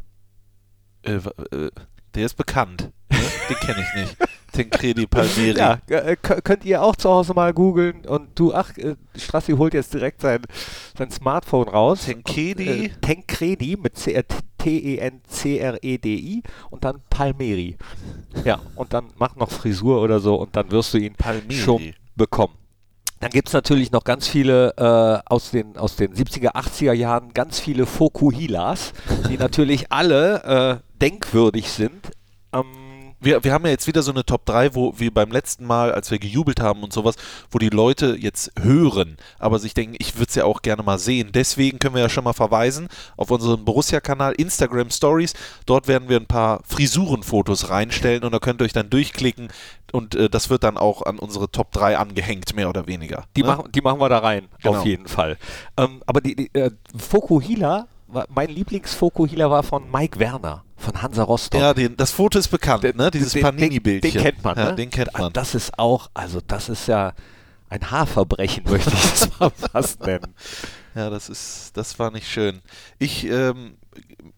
[1.04, 1.72] Äh, äh,
[2.16, 2.92] der ist bekannt.
[3.12, 3.18] Ne?
[3.50, 4.18] Den kenne ich nicht.
[4.52, 5.58] Tancredi Palmieri.
[5.60, 9.74] Ja, äh, könnt ihr auch zu Hause mal googeln und du, ach, äh, Strassi holt
[9.74, 10.42] jetzt direkt sein,
[10.98, 12.06] sein Smartphone raus.
[12.06, 12.86] Tancredi?
[12.86, 14.24] Äh, Tancredi mit äh,
[14.58, 17.78] T-E-N-C-R-E-D-I und dann Palmeri.
[18.44, 21.56] Ja, und dann mach noch Frisur oder so und dann wirst du ihn Palmieri.
[21.56, 22.54] schon bekommen.
[23.20, 27.34] Dann gibt es natürlich noch ganz viele äh, aus, den, aus den 70er, 80er Jahren,
[27.34, 28.94] ganz viele Fokuhilas,
[29.30, 32.12] die natürlich alle äh, denkwürdig sind.
[33.22, 35.92] Wir, wir haben ja jetzt wieder so eine Top 3, wo wir beim letzten Mal,
[35.92, 37.16] als wir gejubelt haben und sowas,
[37.52, 40.98] wo die Leute jetzt hören, aber sich denken, ich würde es ja auch gerne mal
[41.00, 41.32] sehen.
[41.34, 45.34] Deswegen können wir ja schon mal verweisen auf unseren Borussia-Kanal Instagram Stories.
[45.66, 49.50] Dort werden wir ein paar Frisurenfotos reinstellen und da könnt ihr euch dann durchklicken
[49.92, 53.26] und äh, das wird dann auch an unsere Top 3 angehängt, mehr oder weniger.
[53.36, 53.48] Die, ne?
[53.48, 54.78] machen, die machen wir da rein, Genau.
[54.78, 55.38] auf jeden Fall.
[55.78, 57.88] Ähm, aber die, die äh, Fokuhila,
[58.30, 61.60] mein Lieblings-Fokuhila war von Mike Werner, von Hansa Rostock.
[61.62, 63.12] Ja, den, das Foto ist bekannt, ne?
[63.12, 64.12] Dieses Den- Panini-Bildchen.
[64.12, 64.76] Den, den kennt man, ja, ne?
[64.76, 65.34] Den kennt man.
[65.34, 67.14] Das ist auch, also das ist ja
[67.70, 70.34] ein Haarverbrechen, möchte ich das mal fast nennen.
[70.96, 72.62] Ja, das ist, das war nicht schön.
[72.98, 73.76] Ich ähm,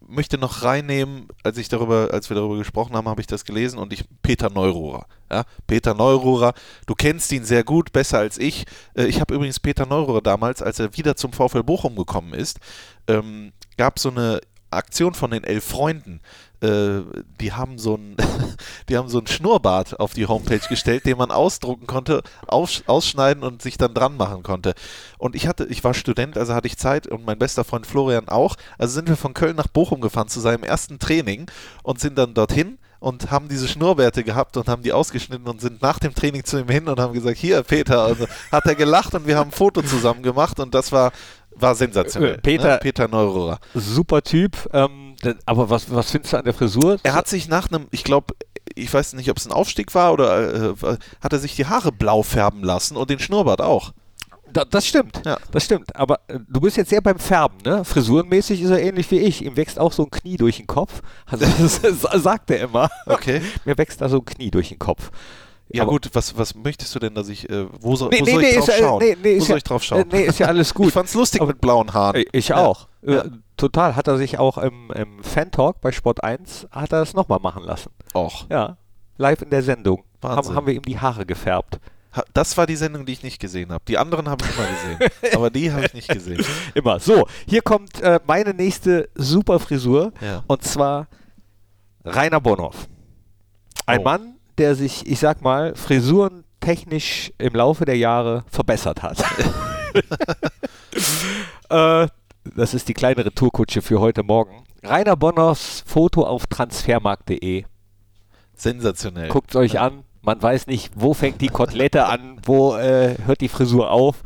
[0.06, 3.80] möchte noch reinnehmen, als ich darüber, als wir darüber gesprochen haben, habe ich das gelesen
[3.80, 5.06] und ich Peter Neururer.
[5.32, 6.54] Ja, Peter Neururer,
[6.88, 8.66] du kennst ihn sehr gut, besser als ich.
[8.96, 12.60] Äh, ich habe übrigens Peter Neururer damals, als er wieder zum VfL Bochum gekommen ist,
[13.08, 16.22] ähm, gab so eine Aktion von den elf Freunden.
[16.62, 17.02] Äh,
[17.40, 18.16] die haben so ein,
[18.90, 23.44] die haben so ein Schnurrbart auf die Homepage gestellt, den man ausdrucken konnte, aus, ausschneiden
[23.44, 24.74] und sich dann dran machen konnte.
[25.18, 28.30] Und ich hatte, ich war Student, also hatte ich Zeit und mein bester Freund Florian
[28.30, 28.56] auch.
[28.78, 31.50] Also sind wir von Köln nach Bochum gefahren zu seinem ersten Training
[31.84, 35.82] und sind dann dorthin und haben diese Schnurrbärte gehabt und haben die ausgeschnitten und sind
[35.82, 39.16] nach dem Training zu ihm hin und haben gesagt, hier Peter, also hat er gelacht
[39.16, 41.12] und wir haben ein Foto zusammen gemacht und das war,
[41.62, 42.36] war sensationell.
[42.36, 42.80] Äh, Peter- ne?
[42.82, 43.60] Peter Neururer.
[43.74, 44.70] Super Typ.
[44.74, 46.98] Ähm, aber was, was findest du an der Frisur?
[47.04, 48.34] Er hat sich nach einem, ich glaube,
[48.76, 50.74] ich weiß nicht, ob es ein Aufstieg war oder äh,
[51.22, 53.92] hat er sich die Haare blau färben lassen und den Schnurrbart auch.
[54.54, 55.38] Da, das stimmt, Ja.
[55.52, 55.96] das stimmt.
[55.96, 57.86] Aber äh, du bist jetzt sehr beim Färben, ne?
[57.86, 59.46] Frisurenmäßig ist er ähnlich wie ich.
[59.46, 61.02] Ihm wächst auch so ein Knie durch den Kopf.
[61.26, 61.46] Also
[61.82, 62.90] das sagt er immer.
[63.06, 63.42] Okay.
[63.66, 65.10] Mir wächst da so ein Knie durch den Kopf.
[65.74, 68.26] Ja Aber- gut, was, was möchtest du denn, dass ich, äh, wo, soll, Nee, wo
[68.26, 69.00] nee, soll ich ist drauf ja- schauen?
[69.04, 70.02] nee, nee, wo ist soll ja- ich drauf schauen?
[70.02, 70.88] Äh, nee, ist ja alles gut.
[70.88, 72.24] Ich fand's lustig Aber- mit blauen Haaren.
[72.32, 72.88] Ich auch.
[73.06, 73.24] Äh, Ja.
[73.58, 73.96] Total.
[73.96, 77.64] Hat er sich auch im, im Fan-Talk bei Sport 1, hat er es nochmal machen
[77.64, 77.92] lassen.
[78.16, 78.46] Och.
[78.50, 78.78] Ja.
[79.18, 80.04] Live in der Sendung.
[80.24, 81.80] Haben, haben wir ihm die Haare gefärbt.
[82.34, 83.84] Das war die Sendung, die ich nicht gesehen habe.
[83.88, 85.12] Die anderen habe ich immer gesehen.
[85.36, 86.44] aber die habe ich nicht gesehen.
[86.74, 87.00] Immer.
[87.00, 90.12] So, hier kommt äh, meine nächste super Frisur.
[90.22, 90.44] Ja.
[90.48, 91.08] Und zwar
[92.04, 92.88] Rainer Bonhoff.
[93.86, 94.04] Ein Oh.
[94.04, 99.18] Mann, der sich, ich sag mal, frisurentechnisch im Laufe der Jahre verbessert hat.
[101.70, 102.08] äh,
[102.56, 104.64] das ist die kleine Retourkutsche für heute Morgen.
[104.84, 107.66] Rainer Bonhoffs Foto auf transfermarkt.de.
[108.54, 109.30] Sensationell.
[109.30, 110.04] Guckt es euch an.
[110.22, 114.22] Man weiß nicht, wo fängt die Kotelette an, wo äh, hört die Frisur auf.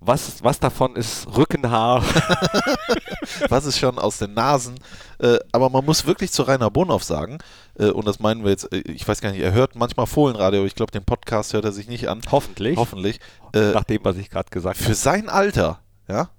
[0.00, 2.02] Was, was davon ist Rückenhaar?
[3.50, 4.76] was ist schon aus den Nasen.
[5.18, 7.38] Äh, aber man muss wirklich zu Rainer Bonhoff sagen,
[7.78, 10.60] äh, und das meinen wir jetzt, äh, ich weiß gar nicht, er hört manchmal Fohlenradio,
[10.60, 12.22] aber ich glaube, den Podcast hört er sich nicht an.
[12.30, 12.78] Hoffentlich.
[12.78, 13.20] Hoffentlich.
[13.52, 14.94] Äh, Nach dem, was ich gerade gesagt für habe.
[14.94, 16.30] sein Alter, ja,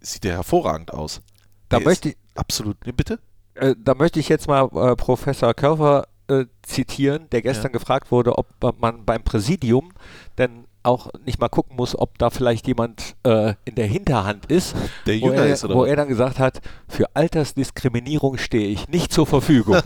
[0.00, 1.20] sieht er hervorragend aus.
[1.68, 3.18] Da Der möchte ist absolut, nee, bitte?
[3.54, 8.38] Äh, da möchte ich jetzt mal äh, Professor Körfer äh, zitieren, der gestern gefragt wurde,
[8.38, 8.48] ob
[8.80, 9.92] man beim Präsidium
[10.38, 14.74] denn auch nicht mal gucken muss, ob da vielleicht jemand äh, in der Hinterhand ist,
[15.06, 18.88] Der wo, jünger er, ist, oder wo er dann gesagt hat, für Altersdiskriminierung stehe ich
[18.88, 19.76] nicht zur Verfügung.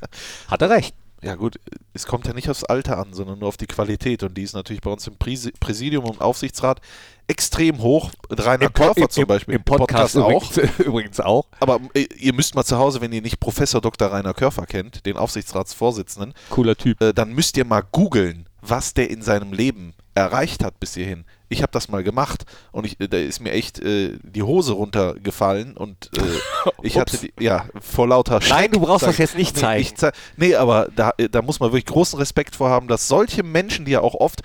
[0.48, 0.94] hat er recht.
[1.22, 1.56] Ja gut,
[1.92, 4.54] es kommt ja nicht aufs Alter an, sondern nur auf die Qualität und die ist
[4.54, 6.80] natürlich bei uns im Präsi- Präsidium und Aufsichtsrat
[7.28, 8.10] extrem hoch.
[8.30, 10.50] Rainer Im, Körfer im, zum im, Beispiel, im Podcast, auch.
[10.50, 11.44] Übrigens, übrigens auch.
[11.60, 14.10] Aber äh, ihr müsst mal zu Hause, wenn ihr nicht Professor Dr.
[14.10, 16.98] Rainer Körfer kennt, den Aufsichtsratsvorsitzenden, Cooler Typ.
[17.02, 21.24] äh, dann müsst ihr mal googeln, was der in seinem Leben erreicht hat bis hierhin.
[21.48, 24.72] Ich habe das mal gemacht und ich, äh, da ist mir echt äh, die Hose
[24.72, 26.20] runtergefallen und äh,
[26.82, 28.56] ich hatte die, ja vor lauter Schreck.
[28.56, 29.82] Nein, du brauchst sag das jetzt nicht nee, zeigen.
[29.82, 33.08] Ich zei nee, aber da, äh, da muss man wirklich großen Respekt vor haben, dass
[33.08, 34.42] solche Menschen, die ja auch oft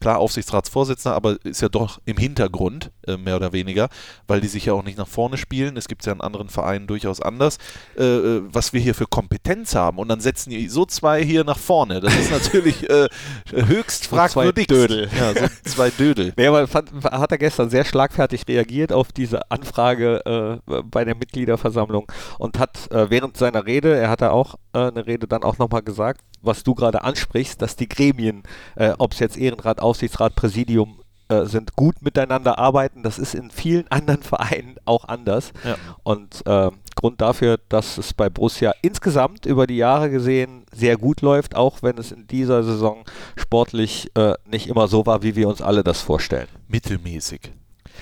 [0.00, 3.88] Klar, Aufsichtsratsvorsitzender, aber ist ja doch im Hintergrund, äh, mehr oder weniger,
[4.26, 5.76] weil die sich ja auch nicht nach vorne spielen.
[5.76, 7.58] Es gibt ja in anderen Vereinen durchaus anders,
[7.98, 9.98] äh, äh, was wir hier für Kompetenz haben.
[9.98, 12.00] Und dann setzen die so zwei hier nach vorne.
[12.00, 13.08] Das ist natürlich äh,
[13.52, 14.66] höchst So zwei fragwürdig.
[14.68, 15.08] Dödel.
[15.18, 16.32] Ja, so zwei Dödel.
[16.36, 21.14] Nee, aber fand, hat er gestern sehr schlagfertig reagiert auf diese Anfrage äh, bei der
[21.14, 25.58] Mitgliederversammlung und hat äh, während seiner Rede, er hatte auch äh, eine Rede dann auch
[25.58, 28.42] nochmal gesagt, was du gerade ansprichst, dass die Gremien,
[28.76, 33.02] äh, ob es jetzt Ehrenrat, Aufsichtsrat, Präsidium äh, sind, gut miteinander arbeiten.
[33.02, 35.52] Das ist in vielen anderen Vereinen auch anders.
[35.64, 35.76] Ja.
[36.02, 41.22] Und äh, Grund dafür, dass es bei Borussia insgesamt über die Jahre gesehen sehr gut
[41.22, 43.04] läuft, auch wenn es in dieser Saison
[43.36, 46.48] sportlich äh, nicht immer so war, wie wir uns alle das vorstellen.
[46.68, 47.52] Mittelmäßig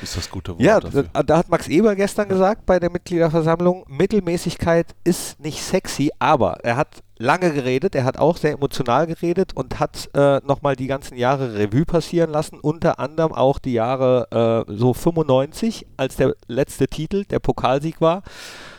[0.02, 1.04] ist das gute Wort Ja, dafür.
[1.12, 6.58] da, da hat Max Eber gestern gesagt bei der Mitgliederversammlung, Mittelmäßigkeit ist nicht sexy, aber
[6.64, 10.86] er hat lange geredet, er hat auch sehr emotional geredet und hat äh, nochmal die
[10.86, 16.34] ganzen Jahre Revue passieren lassen, unter anderem auch die Jahre äh, so 95, als der
[16.46, 18.22] letzte Titel, der Pokalsieg war,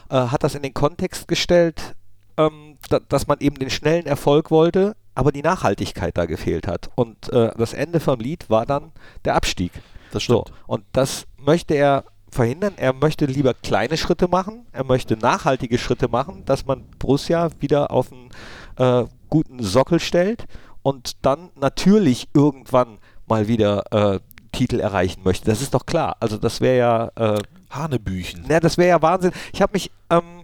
[0.09, 1.95] äh, hat das in den Kontext gestellt,
[2.37, 6.89] ähm, da, dass man eben den schnellen Erfolg wollte, aber die Nachhaltigkeit da gefehlt hat.
[6.95, 8.91] Und äh, das Ende vom Lied war dann
[9.25, 9.73] der Abstieg.
[10.11, 10.57] Das So, stimmt.
[10.65, 12.73] und das möchte er verhindern.
[12.77, 14.65] Er möchte lieber kleine Schritte machen.
[14.71, 18.29] Er möchte nachhaltige Schritte machen, dass man Borussia wieder auf einen
[18.77, 20.45] äh, guten Sockel stellt
[20.81, 24.19] und dann natürlich irgendwann mal wieder äh,
[24.51, 25.45] Titel erreichen möchte.
[25.45, 26.17] Das ist doch klar.
[26.19, 28.45] Also das wäre ja, äh, Hanebüchen.
[28.47, 29.31] na, das wäre ja Wahnsinn.
[29.53, 30.43] Ich habe mich ähm,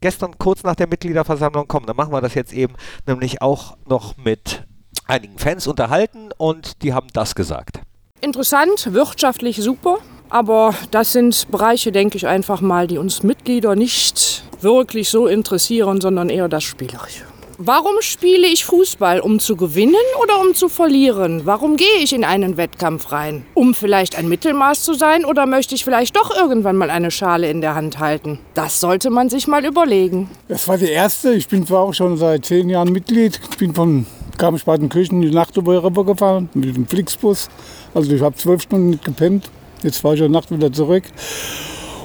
[0.00, 2.74] gestern kurz nach der Mitgliederversammlung, komm, dann machen wir das jetzt eben,
[3.06, 4.64] nämlich auch noch mit
[5.06, 7.80] einigen Fans unterhalten und die haben das gesagt.
[8.20, 9.98] Interessant, wirtschaftlich super,
[10.34, 16.00] aber das sind Bereiche, denke ich einfach mal, die uns Mitglieder nicht wirklich so interessieren,
[16.00, 17.22] sondern eher das Spielerische.
[17.56, 19.20] Warum spiele ich Fußball?
[19.20, 21.42] Um zu gewinnen oder um zu verlieren?
[21.44, 23.46] Warum gehe ich in einen Wettkampf rein?
[23.54, 27.48] Um vielleicht ein Mittelmaß zu sein oder möchte ich vielleicht doch irgendwann mal eine Schale
[27.48, 28.40] in der Hand halten?
[28.54, 30.28] Das sollte man sich mal überlegen.
[30.48, 31.32] Das war die erste.
[31.34, 33.38] Ich bin zwar auch schon seit zehn Jahren Mitglied.
[33.52, 34.04] Ich bin von
[34.36, 37.48] Garmisch-Partenkirchen in die Nacht rüber gefahren mit dem Flixbus.
[37.94, 39.48] Also ich habe zwölf Stunden nicht gepennt.
[39.84, 41.02] Jetzt fahre ich heute Nacht wieder zurück.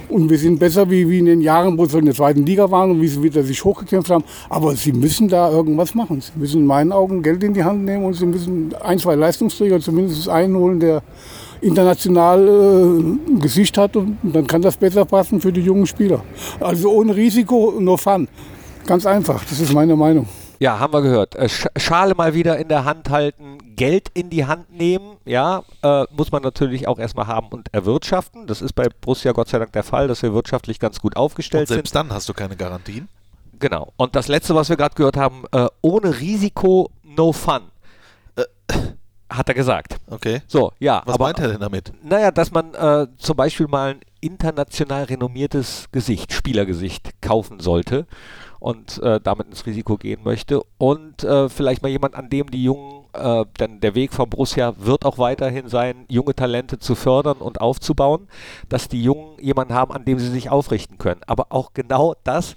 [0.10, 2.70] Und wir sind besser wie, wie in den Jahren, wo sie in der zweiten Liga
[2.70, 4.26] waren und wie sie wieder sich hochgekämpft haben.
[4.50, 6.20] Aber sie müssen da irgendwas machen.
[6.20, 9.16] Sie müssen in meinen Augen Geld in die Hand nehmen und sie müssen ein, zwei
[9.16, 11.04] Leistungsträger zumindest einholen, der
[11.62, 16.22] international äh, ein Gesicht hat und dann kann das besser passen für die jungen Spieler.
[16.60, 18.28] Also ohne Risiko, nur Fun.
[18.86, 20.28] Ganz einfach, das ist meine Meinung.
[20.60, 21.36] Ja, haben wir gehört.
[21.36, 25.64] Äh, Sch Schale mal wieder in der Hand halten, Geld in die Hand nehmen, ja,
[25.82, 28.46] äh, muss man natürlich auch erstmal haben und erwirtschaften.
[28.46, 31.70] Das ist bei Borussia Gott sei Dank der Fall, dass wir wirtschaftlich ganz gut aufgestellt
[31.70, 31.76] sind.
[31.76, 33.08] selbst dann hast du keine Garantien.
[33.58, 33.94] Genau.
[33.96, 37.62] Und das letzte, was wir gerade gehört haben, äh, ohne Risiko, no fun.
[38.36, 38.44] Äh,
[39.30, 39.98] hat er gesagt.
[40.08, 40.42] Okay.
[40.48, 41.02] So, ja.
[41.06, 41.94] Was aber, meint er denn damit?
[42.04, 48.08] Naja, dass man äh, zum Beispiel mal ein international renommiertes Gesicht, Spielergesicht kaufen sollte
[48.60, 52.64] und äh, damit ins Risiko gehen möchte und äh, vielleicht mal jemand, an dem die
[52.64, 57.38] Jungen, äh, denn der Weg von Borussia wird auch weiterhin sein, junge Talente zu fördern
[57.38, 58.28] und aufzubauen,
[58.68, 61.22] dass die Jungen jemanden haben, an dem sie sich aufrichten können.
[61.26, 62.56] Aber auch genau das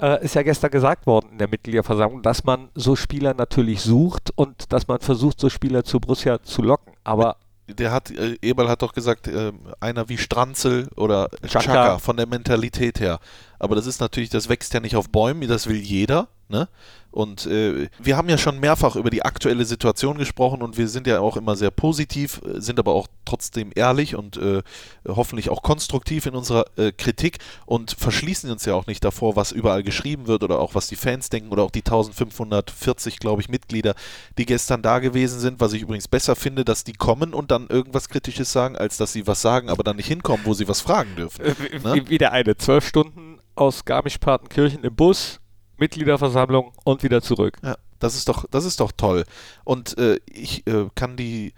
[0.00, 4.32] äh, ist ja gestern gesagt worden in der Mitgliederversammlung, dass man so Spieler natürlich sucht
[4.34, 6.94] und dass man versucht, so Spieler zu Borussia zu locken.
[7.04, 11.60] Aber Der hat, äh, Eberl hat doch gesagt, äh, einer wie Stranzel oder Xhaka.
[11.60, 13.20] Chaka von der Mentalität her.
[13.58, 16.28] Aber das ist natürlich, das wächst ja nicht auf Bäumen, das will jeder.
[16.48, 16.68] Ne?
[17.14, 21.06] Und äh, wir haben ja schon mehrfach über die aktuelle Situation gesprochen und wir sind
[21.06, 24.62] ja auch immer sehr positiv, äh, sind aber auch trotzdem ehrlich und äh,
[25.06, 29.52] hoffentlich auch konstruktiv in unserer äh, Kritik und verschließen uns ja auch nicht davor, was
[29.52, 33.48] überall geschrieben wird oder auch was die Fans denken oder auch die 1540, glaube ich,
[33.48, 33.94] Mitglieder,
[34.36, 37.68] die gestern da gewesen sind, was ich übrigens besser finde, dass die kommen und dann
[37.68, 40.80] irgendwas Kritisches sagen, als dass sie was sagen, aber dann nicht hinkommen, wo sie was
[40.80, 41.44] fragen dürfen.
[41.44, 41.94] Äh, Ne?
[41.94, 45.40] wie, wie der eine, zwölf Stunden aus Garmisch-Partenkirchen im Bus,
[45.78, 47.58] Mitgliederversammlung und wieder zurück.
[47.62, 49.24] Ja, das ist doch, das ist doch toll.
[49.64, 51.52] Und äh, ich äh, kann die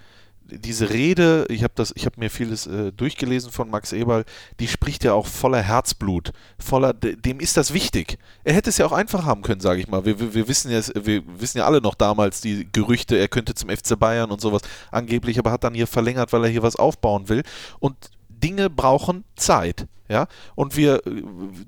[0.48, 4.24] diese Rede, ich habe das, ich habe mir vieles äh, durchgelesen von Max Eberl,
[4.60, 8.18] die spricht ja auch voller Herzblut, voller, dem ist das wichtig.
[8.44, 10.04] Er hätte es ja auch einfach haben können, sage ich mal.
[10.04, 13.54] Wir, wir, wir, wissen ja, wir wissen ja alle noch damals die Gerüchte, er könnte
[13.54, 16.76] zum FC Bayern und sowas angeblich, aber hat dann hier verlängert, weil er hier was
[16.76, 17.42] aufbauen will.
[17.80, 17.96] Und
[18.28, 20.26] Dinge brauchen Zeit, ja.
[20.54, 21.02] Und wir,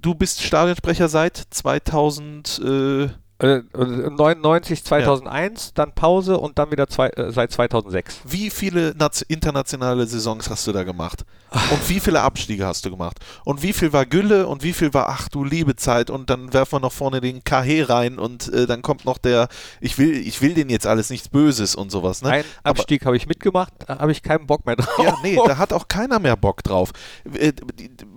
[0.01, 2.61] du bist Stadionsprecher seit 2000.
[2.65, 3.09] Äh,
[3.41, 5.71] 99, 2001, ja.
[5.75, 8.23] dann Pause und dann wieder zwei, äh, seit 2006.
[8.25, 8.95] Wie viele
[9.29, 11.25] internationale Saisons hast du da gemacht?
[11.71, 13.19] Und wie viele Abstiege hast du gemacht?
[13.45, 16.53] Und wie viel war Gülle und wie viel war, ach du liebe Zeit und dann
[16.53, 19.49] werfen wir noch vorne den KH rein und äh, dann kommt noch der,
[19.81, 22.23] ich will, ich will den jetzt alles nichts Böses und sowas.
[22.23, 22.31] Ne?
[22.31, 24.99] Ein Abstieg habe ich mitgemacht, da habe ich keinen Bock mehr drauf.
[24.99, 26.91] Ja, nee, da hat auch keiner mehr Bock drauf.
[27.33, 27.53] Äh,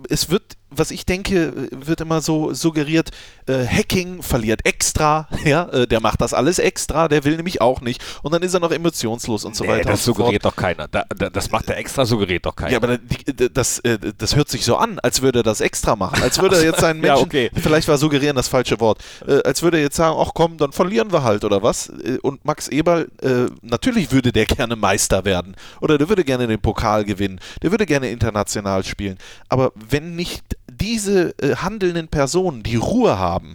[0.08, 3.10] es wird was ich denke, wird immer so suggeriert,
[3.46, 7.80] äh, Hacking verliert extra, ja, äh, der macht das alles extra, der will nämlich auch
[7.80, 8.02] nicht.
[8.22, 9.90] Und dann ist er noch emotionslos und so nee, weiter.
[9.90, 10.88] Das suggeriert doch keiner.
[10.88, 12.72] Da, da, das macht er extra, suggeriert doch keiner.
[12.72, 15.96] Ja, aber die, das, äh, das hört sich so an, als würde er das extra
[15.96, 16.22] machen.
[16.22, 17.50] Als würde er jetzt seinen Menschen, ja, okay.
[17.54, 20.72] vielleicht war suggerieren das falsche Wort, äh, als würde er jetzt sagen, ach komm, dann
[20.72, 21.88] verlieren wir halt oder was.
[21.88, 25.56] Äh, und Max Eberl, äh, natürlich würde der gerne Meister werden.
[25.80, 27.40] Oder der würde gerne den Pokal gewinnen.
[27.62, 29.18] Der würde gerne international spielen.
[29.48, 33.54] Aber wenn nicht diese äh, handelnden Personen die Ruhe haben,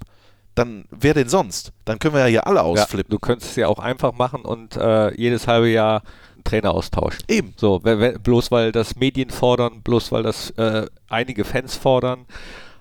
[0.55, 1.71] dann wer denn sonst?
[1.85, 3.11] Dann können wir ja hier alle ausflippen.
[3.11, 6.01] Ja, du könntest es ja auch einfach machen und äh, jedes halbe Jahr
[6.33, 7.23] einen Trainer austauschen.
[7.27, 7.53] Eben.
[7.57, 12.25] So, bloß weil das Medien fordern, bloß weil das äh, einige Fans fordern.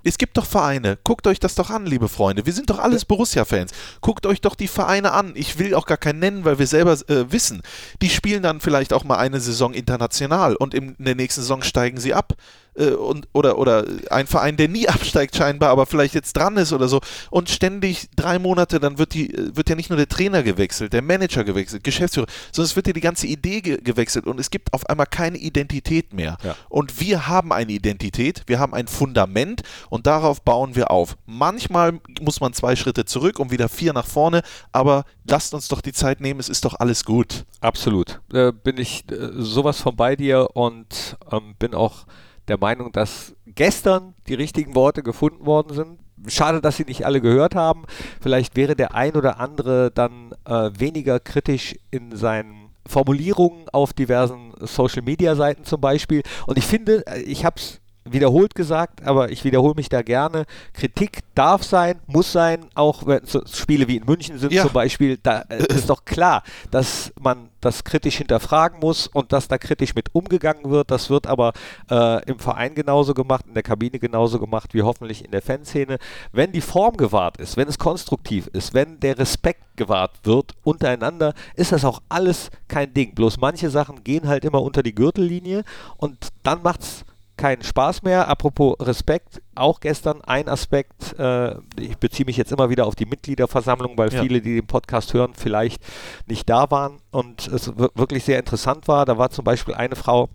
[0.05, 0.99] Es gibt doch Vereine.
[1.03, 2.47] Guckt euch das doch an, liebe Freunde.
[2.47, 3.73] Wir sind doch alles Borussia-Fans.
[4.01, 5.33] Guckt euch doch die Vereine an.
[5.35, 7.61] Ich will auch gar keinen nennen, weil wir selber äh, wissen.
[8.03, 11.99] Die spielen dann vielleicht auch mal eine Saison international und in der nächsten Saison steigen
[11.99, 12.35] sie ab
[12.77, 16.73] äh, und, oder, oder ein Verein, der nie absteigt scheinbar, aber vielleicht jetzt dran ist
[16.73, 20.43] oder so und ständig drei Monate, dann wird, die, wird ja nicht nur der Trainer
[20.43, 24.41] gewechselt, der Manager gewechselt, Geschäftsführer, sondern es wird ja die ganze Idee ge gewechselt und
[24.41, 26.39] es gibt auf einmal keine Identität mehr.
[26.43, 26.57] Ja.
[26.69, 31.17] Und wir haben eine Identität, wir haben ein Fundament und darauf bauen wir auf.
[31.27, 35.81] Manchmal muss man zwei Schritte zurück und wieder vier nach vorne, aber lasst uns doch
[35.81, 37.45] die Zeit nehmen, es ist doch alles gut.
[37.61, 38.21] Absolut.
[38.33, 42.07] Äh, bin ich äh, sowas von bei dir und ähm, bin auch
[42.49, 45.99] der Meinung, dass gestern die richtigen Worte gefunden worden sind.
[46.29, 47.85] Schade, dass sie nicht alle gehört haben.
[48.21, 54.53] Vielleicht wäre der ein oder andere dann äh, weniger kritisch in seinen Formulierungen auf diversen
[54.61, 56.23] Social-Media-Seiten zum Beispiel.
[56.47, 57.81] Und ich finde, äh, ich habe es
[58.12, 60.47] wiederholt gesagt, aber ich wiederhole mich da gerne.
[60.73, 64.62] Kritik darf sein, muss sein, auch wenn so Spiele wie in München sind ja.
[64.62, 65.19] zum Beispiel.
[65.23, 69.95] Da äh, ist doch klar, dass man das kritisch hinterfragen muss und dass da kritisch
[69.95, 70.90] mit umgegangen wird.
[70.90, 71.53] Das wird aber
[71.90, 75.99] äh, im Verein genauso gemacht, in der Kabine genauso gemacht wie hoffentlich in der Fanszene.
[76.33, 81.35] Wenn die Form gewahrt ist, wenn es konstruktiv ist, wenn der Respekt gewahrt wird untereinander,
[81.55, 83.14] ist das auch alles kein Ding.
[83.14, 85.64] Bloß manche Sachen gehen halt immer unter die Gürtellinie
[85.97, 87.05] und dann macht es
[87.37, 88.29] keinen Spaß mehr.
[88.29, 93.07] Apropos Respekt, auch gestern ein Aspekt, äh, ich beziehe mich jetzt immer wieder auf die
[93.07, 94.22] Mitgliederversammlung, weil ja.
[94.22, 95.83] viele, die den Podcast hören, vielleicht
[96.27, 99.05] nicht da waren und es wirklich sehr interessant war.
[99.05, 100.29] Da war zum Beispiel eine Frau,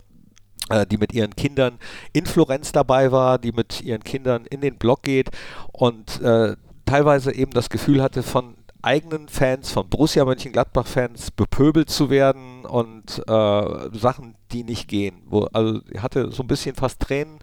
[0.70, 1.78] äh, die mit ihren Kindern
[2.12, 5.30] in Florenz dabei war, die mit ihren Kindern in den Blog geht
[5.72, 12.10] und äh, teilweise eben das Gefühl hatte, von eigenen Fans, von Borussia Mönchengladbach-Fans bepöbelt zu
[12.10, 15.22] werden und äh, Sachen, die nicht gehen.
[15.26, 17.38] Wo, also hatte so ein bisschen fast Tränen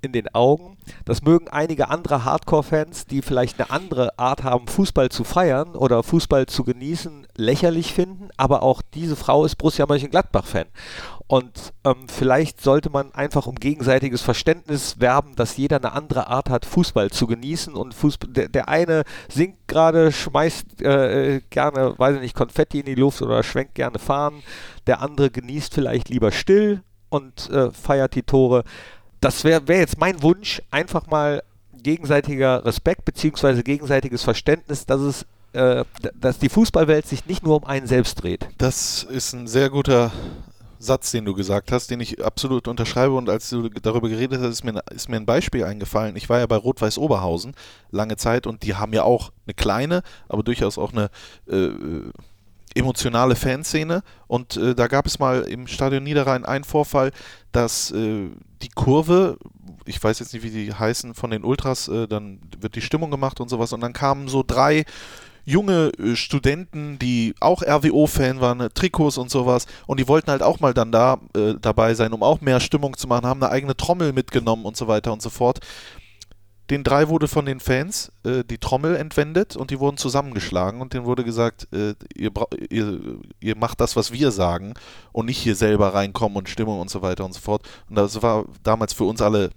[0.00, 0.76] in den Augen.
[1.04, 6.02] Das mögen einige andere Hardcore-Fans, die vielleicht eine andere Art haben, Fußball zu feiern oder
[6.02, 8.28] Fußball zu genießen, lächerlich finden.
[8.36, 10.66] Aber auch diese Frau ist Borussia Mönchengladbach-Fan.
[11.32, 16.50] Und ähm, vielleicht sollte man einfach um gegenseitiges Verständnis werben, dass jeder eine andere Art
[16.50, 17.72] hat, Fußball zu genießen.
[17.72, 22.84] Und Fußball, der, der eine singt gerade, schmeißt äh, gerne, weiß ich nicht, Konfetti in
[22.84, 24.42] die Luft oder schwenkt gerne Fahnen.
[24.86, 28.64] Der andere genießt vielleicht lieber still und äh, feiert die Tore.
[29.22, 31.42] Das wäre wär jetzt mein Wunsch, einfach mal
[31.82, 33.62] gegenseitiger Respekt bzw.
[33.62, 38.48] gegenseitiges Verständnis, dass es äh, dass die Fußballwelt sich nicht nur um einen selbst dreht.
[38.58, 40.10] Das ist ein sehr guter
[40.82, 43.14] Satz, den du gesagt hast, den ich absolut unterschreibe.
[43.14, 46.16] Und als du darüber geredet hast, ist mir, ist mir ein Beispiel eingefallen.
[46.16, 47.54] Ich war ja bei Rot-Weiß Oberhausen
[47.90, 51.10] lange Zeit und die haben ja auch eine kleine, aber durchaus auch eine
[51.48, 51.70] äh,
[52.74, 54.02] emotionale Fanszene.
[54.26, 57.12] Und äh, da gab es mal im Stadion Niederrhein einen Vorfall,
[57.52, 58.30] dass äh,
[58.62, 59.38] die Kurve,
[59.84, 63.10] ich weiß jetzt nicht, wie die heißen, von den Ultras, äh, dann wird die Stimmung
[63.10, 63.72] gemacht und sowas.
[63.72, 64.84] Und dann kamen so drei
[65.44, 70.42] junge äh, Studenten, die auch RWO-Fan waren, äh, Trikots und sowas, und die wollten halt
[70.42, 73.52] auch mal dann da äh, dabei sein, um auch mehr Stimmung zu machen, haben eine
[73.52, 75.60] eigene Trommel mitgenommen und so weiter und so fort.
[76.70, 80.94] Den drei wurde von den Fans äh, die Trommel entwendet und die wurden zusammengeschlagen und
[80.94, 82.30] denen wurde gesagt, äh, ihr,
[82.70, 84.74] ihr, ihr, macht das, was wir sagen
[85.12, 87.68] und nicht hier selber reinkommen und Stimmung und so weiter und so fort.
[87.90, 89.50] Und das war damals für uns alle,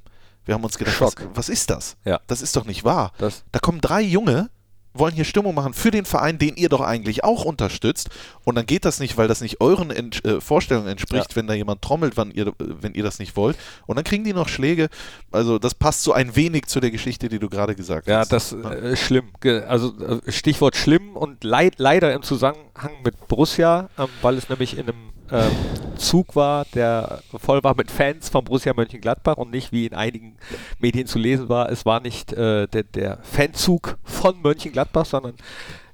[0.46, 1.96] wir haben uns gedacht, was, was, ist das?
[2.04, 2.20] Ja.
[2.28, 3.14] Das ist doch nicht wahr.
[3.18, 4.50] Das da kommen drei Junge,
[4.98, 8.10] wollen hier Stimmung machen für den Verein, den ihr doch eigentlich auch unterstützt.
[8.44, 11.36] Und dann geht das nicht, weil das nicht euren Ent äh, Vorstellungen entspricht, ja.
[11.36, 13.58] wenn da jemand trommelt, wenn ihr, wenn ihr das nicht wollt.
[13.86, 14.90] Und dann kriegen die noch Schläge.
[15.32, 18.32] Also das passt so ein wenig zu der Geschichte, die du gerade gesagt ja, hast.
[18.32, 19.30] Das, ja, das äh, schlimm.
[19.68, 24.78] Also äh, Stichwort schlimm und leid, leider im Zusammenhang mit Borussia, ähm, weil es nämlich
[24.78, 25.52] in einem ähm,
[25.98, 30.36] Zug war, der voll war mit Fans von Borussia Mönchengladbach und nicht, wie in einigen
[30.80, 35.36] Medien zu lesen war, es war nicht äh, der, der Fanzug von Mönchengladbach, sondern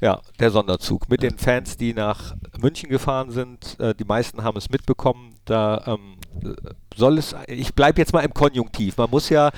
[0.01, 3.79] ja, der Sonderzug mit den Fans, die nach München gefahren sind.
[3.79, 5.35] Äh, die meisten haben es mitbekommen.
[5.45, 6.17] Da ähm,
[6.95, 8.97] soll es, ich bleibe jetzt mal im Konjunktiv.
[8.97, 9.51] Man muss ja,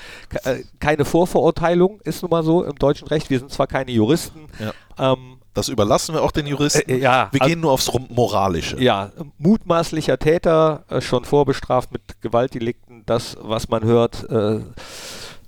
[0.44, 3.30] äh, keine Vorverurteilung ist nun mal so im deutschen Recht.
[3.30, 4.46] Wir sind zwar keine Juristen.
[4.58, 5.12] Ja.
[5.12, 6.90] Ähm, das überlassen wir auch den Juristen.
[6.90, 8.80] Äh, ja, wir gehen nur aufs Moralische.
[8.82, 13.04] Ja, mutmaßlicher Täter, äh, schon vorbestraft mit Gewaltdelikten.
[13.06, 14.60] Das, was man hört, äh,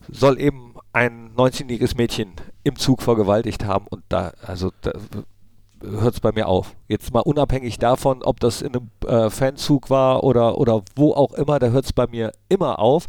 [0.08, 3.86] soll eben ein 19-jähriges Mädchen im Zug vergewaltigt haben.
[3.88, 4.92] Und da, also da
[5.82, 6.74] hört es bei mir auf.
[6.88, 11.32] Jetzt mal unabhängig davon, ob das in einem äh, Fanzug war oder, oder wo auch
[11.34, 13.06] immer, da hört es bei mir immer auf.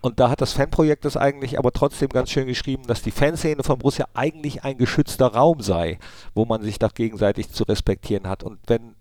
[0.00, 3.62] Und da hat das Fanprojekt das eigentlich aber trotzdem ganz schön geschrieben, dass die Fanszene
[3.62, 5.98] von Borussia eigentlich ein geschützter Raum sei,
[6.34, 8.42] wo man sich doch gegenseitig zu respektieren hat.
[8.42, 8.94] Und wenn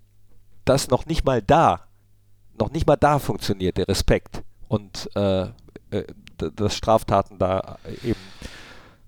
[0.65, 1.81] das noch nicht mal da,
[2.57, 5.47] noch nicht mal da funktioniert, der Respekt und äh,
[5.91, 6.03] äh,
[6.37, 8.58] dass Straftaten da eben Ah,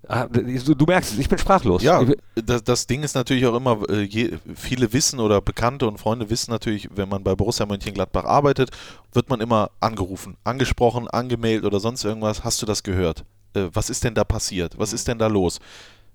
[0.08, 1.82] du merkst es, ich bin sprachlos.
[1.82, 5.98] Ja, das, das Ding ist natürlich auch immer, äh, je, viele wissen oder Bekannte und
[5.98, 8.70] Freunde wissen natürlich, wenn man bei Borussia Mönchengladbach arbeitet,
[9.12, 12.42] wird man immer angerufen, angesprochen, angemeldet oder sonst irgendwas.
[12.42, 13.24] Hast du das gehört?
[13.54, 14.78] Äh, was ist denn da passiert?
[14.78, 15.60] Was ist denn da los?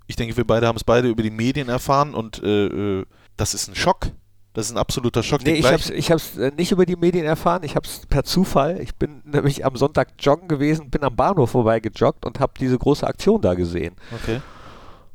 [0.08, 2.67] Ich denke, wir beide haben es beide über die Medien erfahren und äh,
[3.00, 3.06] äh
[3.38, 4.08] das ist ein Schock.
[4.58, 5.43] Das ist ein absoluter Schock.
[5.43, 8.08] Nee, ich habe es ich hab's äh, nicht über die Medien erfahren, ich habe es
[8.08, 8.82] per Zufall.
[8.82, 12.76] Ich bin nämlich am Sonntag joggen gewesen, bin am Bahnhof vorbei gejoggt und habe diese
[12.76, 13.93] große Aktion da gesehen.
[14.15, 14.41] Okay.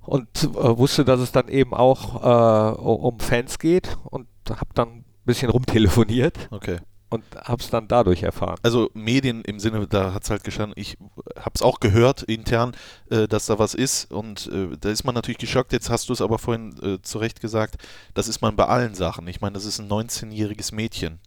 [0.02, 4.88] Und äh, wusste, dass es dann eben auch äh, um Fans geht und habe dann
[4.88, 6.38] ein bisschen rumtelefoniert.
[6.52, 6.78] Okay
[7.12, 8.56] und habe es dann dadurch erfahren.
[8.62, 10.96] Also Medien im Sinne, da hat es halt gestanden, ich
[11.36, 12.74] habe es auch gehört intern,
[13.10, 15.72] äh, dass da was ist und äh, da ist man natürlich geschockt.
[15.72, 17.76] Jetzt hast du es aber vorhin äh, zu Recht gesagt,
[18.14, 19.26] das ist man bei allen Sachen.
[19.26, 21.20] Ich meine, das ist ein 19-jähriges Mädchen,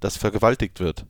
[0.00, 1.04] das vergewaltigt wird.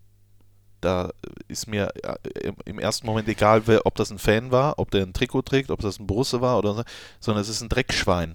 [0.81, 1.11] Da
[1.47, 5.03] ist mir äh, im ersten Moment egal, wer, ob das ein Fan war, ob der
[5.05, 6.83] ein Trikot trägt, ob das ein Borusse war oder so,
[7.21, 8.35] sondern es ist ein Dreckschwein.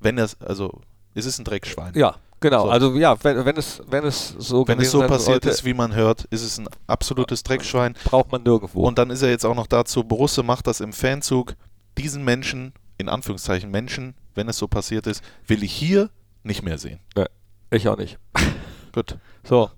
[0.00, 0.80] Wenn das, also,
[1.14, 1.92] es ist ein Dreckschwein.
[1.94, 2.70] Ja, Genau, so.
[2.70, 5.74] also ja, wenn, wenn, es, wenn es so Wenn es so passiert sollte, ist, wie
[5.74, 7.94] man hört, ist es ein absolutes Dreckschwein.
[8.04, 8.86] Braucht man nirgendwo.
[8.86, 11.54] Und dann ist er jetzt auch noch dazu, Borusse macht das im Fanzug.
[11.96, 16.10] Diesen Menschen, in Anführungszeichen Menschen, wenn es so passiert ist, will ich hier
[16.42, 17.00] nicht mehr sehen.
[17.16, 17.24] Nee,
[17.70, 18.18] ich auch nicht.
[18.92, 19.16] Gut.
[19.42, 19.70] So.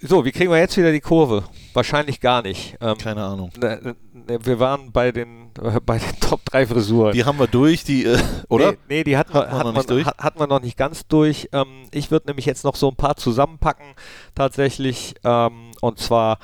[0.00, 1.44] So, wie kriegen wir jetzt wieder die Kurve?
[1.74, 2.76] Wahrscheinlich gar nicht.
[2.80, 3.52] Ähm, Keine Ahnung.
[3.56, 7.12] Ne, ne, wir waren bei den, äh, bei den Top 3 Frisuren.
[7.12, 8.72] Die haben wir durch, die, äh, oder?
[8.72, 11.06] Nee, nee, die hatten, hatten, wir, hatten, noch wir, hat, hatten wir noch nicht ganz
[11.06, 11.48] durch.
[11.52, 13.94] Ähm, ich würde nämlich jetzt noch so ein paar zusammenpacken,
[14.34, 15.14] tatsächlich.
[15.24, 16.38] Ähm, und zwar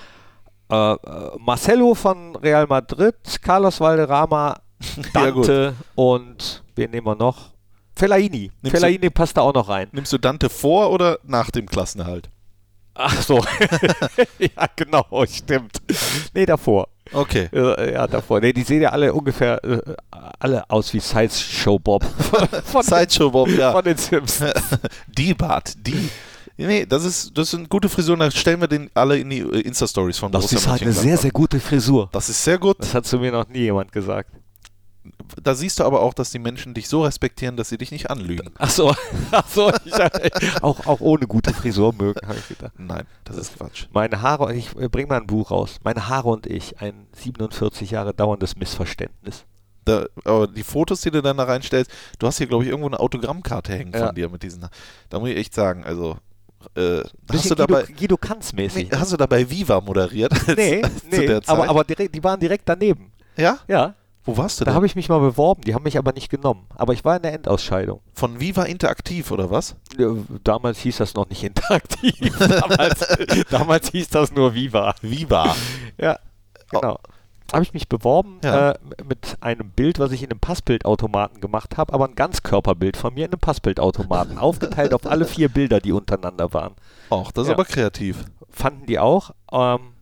[0.70, 0.96] äh,
[1.38, 4.60] Marcelo von Real Madrid, Carlos Valderrama,
[5.12, 7.50] Dante ja, und wen nehmen wir noch?
[7.96, 8.52] Fellaini.
[8.62, 9.88] Nimmst Fellaini du, passt da auch noch rein.
[9.92, 12.30] Nimmst du Dante vor oder nach dem Klassenerhalt?
[12.94, 13.40] Ach so.
[14.38, 15.80] ja, genau, stimmt.
[16.34, 16.88] Nee, davor.
[17.12, 17.48] Okay.
[17.52, 18.40] Ja, davor.
[18.40, 22.04] Nee, die sehen ja alle ungefähr äh, alle aus wie Sideshow Bob.
[22.82, 23.72] Sideshow Bob, ja.
[23.72, 24.52] Von den Simpsons.
[25.06, 26.08] die Bart, die.
[26.56, 29.60] Nee, das ist das sind gute Frisuren, da stellen wir den alle in die äh,
[29.60, 32.08] Insta-Stories von Das ist halt eine sehr, sehr gute Frisur.
[32.12, 32.76] Das ist sehr gut.
[32.80, 34.30] Das hat zu mir noch nie jemand gesagt
[35.42, 38.10] da siehst du aber auch, dass die Menschen dich so respektieren, dass sie dich nicht
[38.10, 38.50] anlügen.
[38.58, 38.94] Ach so,
[39.30, 39.94] ach so ich,
[40.62, 42.72] auch, auch ohne gute Frisur mögen, habe ich gedacht.
[42.78, 43.86] Nein, das ist Quatsch.
[43.92, 45.78] Meine Haare, ich bringe mal ein Buch raus.
[45.84, 49.44] Meine Haare und ich, ein 47 Jahre dauerndes Missverständnis.
[49.84, 52.88] Da, aber die Fotos, die du dann da reinstellst, du hast hier, glaube ich, irgendwo
[52.88, 54.06] eine Autogrammkarte hängen ja.
[54.06, 54.66] von dir mit diesen.
[55.08, 56.18] Da muss ich echt sagen, also.
[56.74, 58.90] Äh, hast du dabei Guido, Guido Kanz mäßig.
[58.90, 60.32] Nee, hast du dabei Viva moderiert?
[60.32, 63.12] Als, nee, nee aber, aber direkt, die waren direkt daneben.
[63.38, 63.58] Ja?
[63.68, 63.94] Ja.
[64.28, 64.72] Wo warst du da denn?
[64.72, 66.66] Da habe ich mich mal beworben, die haben mich aber nicht genommen.
[66.76, 68.02] Aber ich war in der Endausscheidung.
[68.12, 69.74] Von Viva Interaktiv oder was?
[69.96, 70.10] Ja,
[70.44, 72.36] damals hieß das noch nicht Interaktiv.
[72.38, 73.06] damals,
[73.48, 74.94] damals, hieß das nur Viva.
[75.00, 75.56] Viva.
[75.96, 76.18] Ja,
[76.70, 76.96] genau.
[76.96, 77.54] Oh.
[77.54, 78.72] Habe ich mich beworben ja.
[78.72, 83.14] äh, mit einem Bild, was ich in einem Passbildautomaten gemacht habe, aber ein Ganzkörperbild von
[83.14, 86.74] mir in einem Passbildautomaten, aufgeteilt auf alle vier Bilder, die untereinander waren.
[87.08, 87.54] Ach, das ist ja.
[87.54, 88.26] aber kreativ.
[88.50, 89.30] Fanden die auch.
[89.50, 89.94] Ähm,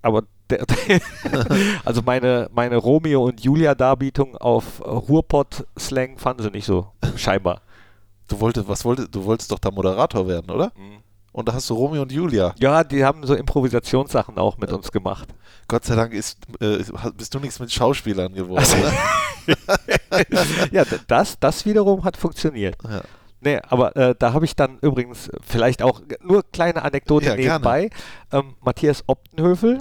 [0.00, 0.22] aber
[0.58, 1.00] Der,
[1.84, 7.60] also meine, meine Romeo und Julia Darbietung auf Ruhrpott-Slang fanden sie nicht so, scheinbar.
[8.28, 10.72] Du wolltest, was wolltest, du wolltest doch da Moderator werden, oder?
[11.32, 12.54] Und da hast du Romeo und Julia.
[12.58, 15.28] Ja, die haben so Improvisationssachen auch mit uns gemacht.
[15.66, 16.78] Gott sei Dank ist, äh,
[17.16, 18.64] bist du nichts mit Schauspielern geworden.
[19.46, 19.56] ne?
[20.70, 22.76] ja, das, das wiederum hat funktioniert.
[22.84, 23.02] Ja.
[23.40, 27.90] Nee, aber äh, da habe ich dann übrigens vielleicht auch nur kleine Anekdote Ja, nebenbei.
[28.32, 29.80] Ähm, Matthias Optenhövel,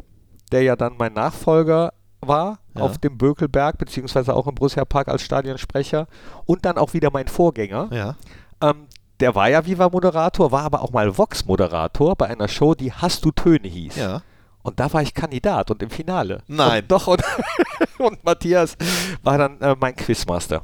[0.53, 2.83] der ja dann mein Nachfolger war Ja.
[2.83, 6.07] auf dem Bökelberg, beziehungsweise auch im Borussia Park als Stadionsprecher
[6.45, 7.89] und dann auch wieder mein Vorgänger.
[7.91, 8.15] ja.
[8.61, 8.87] Ähm,
[9.19, 13.31] der war ja Viva-Moderator, war aber auch mal Vox-Moderator bei einer Show, die Hast du
[13.31, 13.95] Töne hieß.
[13.95, 14.21] Ja.
[14.63, 16.41] Und da war ich Kandidat und im Finale.
[16.47, 16.81] Nein.
[16.83, 17.21] Und doch, und,
[17.99, 18.75] und Matthias
[19.21, 20.63] war dann äh, mein Quizmaster.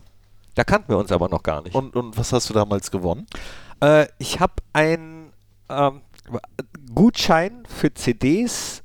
[0.55, 1.75] Da kannten wir uns aber noch gar nicht.
[1.75, 3.27] Und, und was hast du damals gewonnen?
[3.81, 5.31] Äh, ich habe einen
[5.69, 6.01] ähm,
[6.93, 8.83] Gutschein für CDs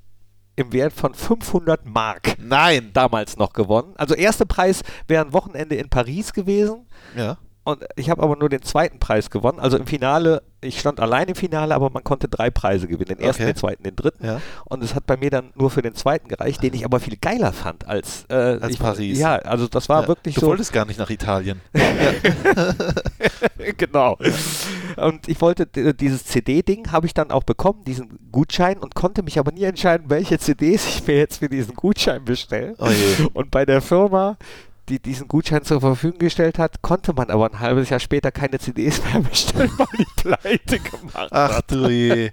[0.56, 2.90] im Wert von 500 Mark Nein.
[2.92, 3.94] damals noch gewonnen.
[3.96, 6.86] Also erster Preis wäre ein Wochenende in Paris gewesen.
[7.16, 7.38] Ja.
[7.64, 9.58] Und ich habe aber nur den zweiten Preis gewonnen.
[9.58, 13.16] Also im Finale, ich stand allein im Finale, aber man konnte drei Preise gewinnen.
[13.16, 13.52] Den ersten, Okay.
[13.52, 14.24] den zweiten, den dritten.
[14.24, 14.40] Ja.
[14.66, 17.16] Und es hat bei mir dann nur für den zweiten gereicht, den ich aber viel
[17.16, 19.18] geiler fand als, äh, Als ich, Paris.
[19.18, 20.08] Ja, also das war ja.
[20.08, 20.46] wirklich du so.
[20.48, 21.62] wolltest gar nicht nach Italien.
[23.78, 24.18] genau.
[24.96, 29.38] Und ich wollte dieses CD-Ding habe ich dann auch bekommen, diesen Gutschein und konnte mich
[29.38, 32.74] aber nie entscheiden, welche CDs ich mir jetzt für diesen Gutschein bestelle.
[32.78, 32.88] Oh.
[33.32, 34.36] Und bei der Firma,
[34.88, 38.58] die diesen Gutschein zur Verfügung gestellt hat, konnte man aber ein halbes Jahr später keine
[38.58, 41.70] CDs mehr bestellen, weil die pleite gemacht Ach hat.
[41.70, 42.30] du je.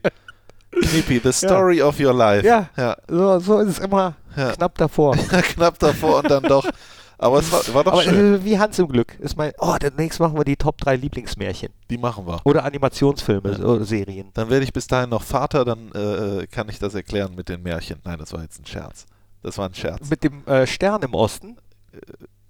[0.72, 2.46] Knippi, the story of your life.
[2.48, 2.70] Ja.
[2.78, 2.96] ja.
[3.08, 4.52] So, so ist es immer Ja.
[4.54, 5.16] knapp davor.
[5.54, 6.66] Knapp davor und dann doch.
[7.18, 8.36] Aber es war, war doch Aber schön.
[8.36, 9.14] äh, wie Hans im Glück.
[9.20, 11.70] Ist mein, oh, demnächst machen wir die Top 3 Lieblingsmärchen.
[11.90, 12.40] Die machen wir.
[12.46, 13.58] Oder Animationsfilme, Ja.
[13.58, 14.30] so Serien.
[14.34, 17.62] Dann werde ich bis dahin noch Vater, dann äh, kann ich das erklären mit den
[17.62, 18.00] Märchen.
[18.06, 19.06] Nein, das war jetzt ein Scherz.
[19.44, 20.10] Das war ein Scherz.
[20.10, 21.58] Mit dem äh, Stern im Osten.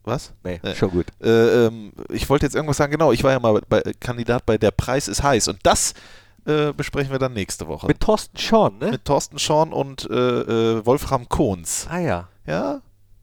[0.04, 0.34] Was?
[0.43, 0.76] Nee, Nee.
[0.76, 1.08] schon gut.
[1.22, 4.58] Äh, ähm, ich wollte jetzt irgendwas sagen, genau, ich war ja mal bei, Kandidat bei
[4.58, 5.93] Der Preis ist heiß und das
[6.45, 7.86] äh, besprechen wir dann nächste Woche.
[7.88, 8.91] Mit Thorsten Schorn, ne?
[8.91, 11.88] Mit Thorsten Schorn und äh, äh, Wolfram Kohns.
[11.89, 12.28] ah ja.
[12.47, 12.82] Ja,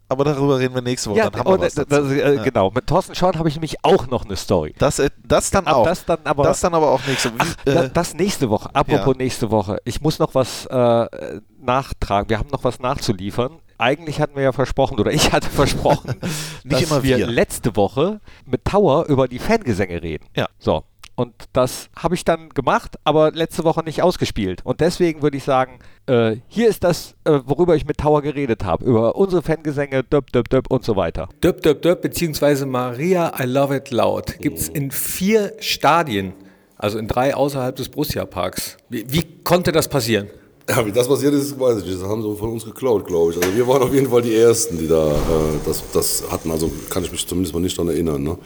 [0.09, 2.43] aber darüber reden wir nächste Woche, ja, dann haben wir was das, das, äh, Ja.
[2.43, 2.70] Genau.
[2.70, 4.72] Mit Thorsten Schorn habe ich nämlich auch noch eine Story.
[4.79, 5.85] Das, äh, das dann auch.
[5.85, 6.45] Das dann aber.
[6.45, 7.39] das dann aber auch nächste Woche.
[7.41, 8.70] Ach, da- das nächste Woche.
[8.72, 9.22] Apropos ja.
[9.24, 9.79] nächste Woche.
[9.85, 12.31] Ich muss noch was äh, nachtragen.
[12.31, 13.59] Wir haben noch was nachzuliefern.
[13.79, 16.16] Eigentlich hatten wir ja versprochen, oder ich hatte versprochen,
[16.64, 17.26] Nicht dass immer wir wir.
[17.29, 20.26] letzte Woche mit Tower über die Fangesänge reden.
[20.37, 20.49] Ja.
[20.59, 20.85] So.
[21.14, 24.61] Und das habe ich dann gemacht, aber letzte Woche nicht ausgespielt.
[24.64, 28.64] Und deswegen würde ich sagen, äh, hier ist das, äh, worüber ich mit Tower geredet
[28.64, 28.85] habe.
[28.85, 31.29] Über unsere Fangesänge, döp, döp, döp und so weiter.
[31.43, 36.35] Döp, Döp, Döp, beziehungsweise Maria, I Love It Loud, gibt es in vier Stadien,
[36.76, 38.76] also in drei außerhalb des Borussia Parks.
[38.89, 40.29] Wie, wie konnte das passieren?
[40.68, 42.02] Ja, wie das passiert ist, weiß ich nicht.
[42.02, 43.38] Das haben sie von uns geklaut, glaube ich.
[43.38, 46.50] Also wir waren auf jeden Fall die Ersten, die da äh, das, das hatten.
[46.50, 48.22] Also kann ich mich zumindest mal nicht daran erinnern.
[48.22, 48.38] Ne?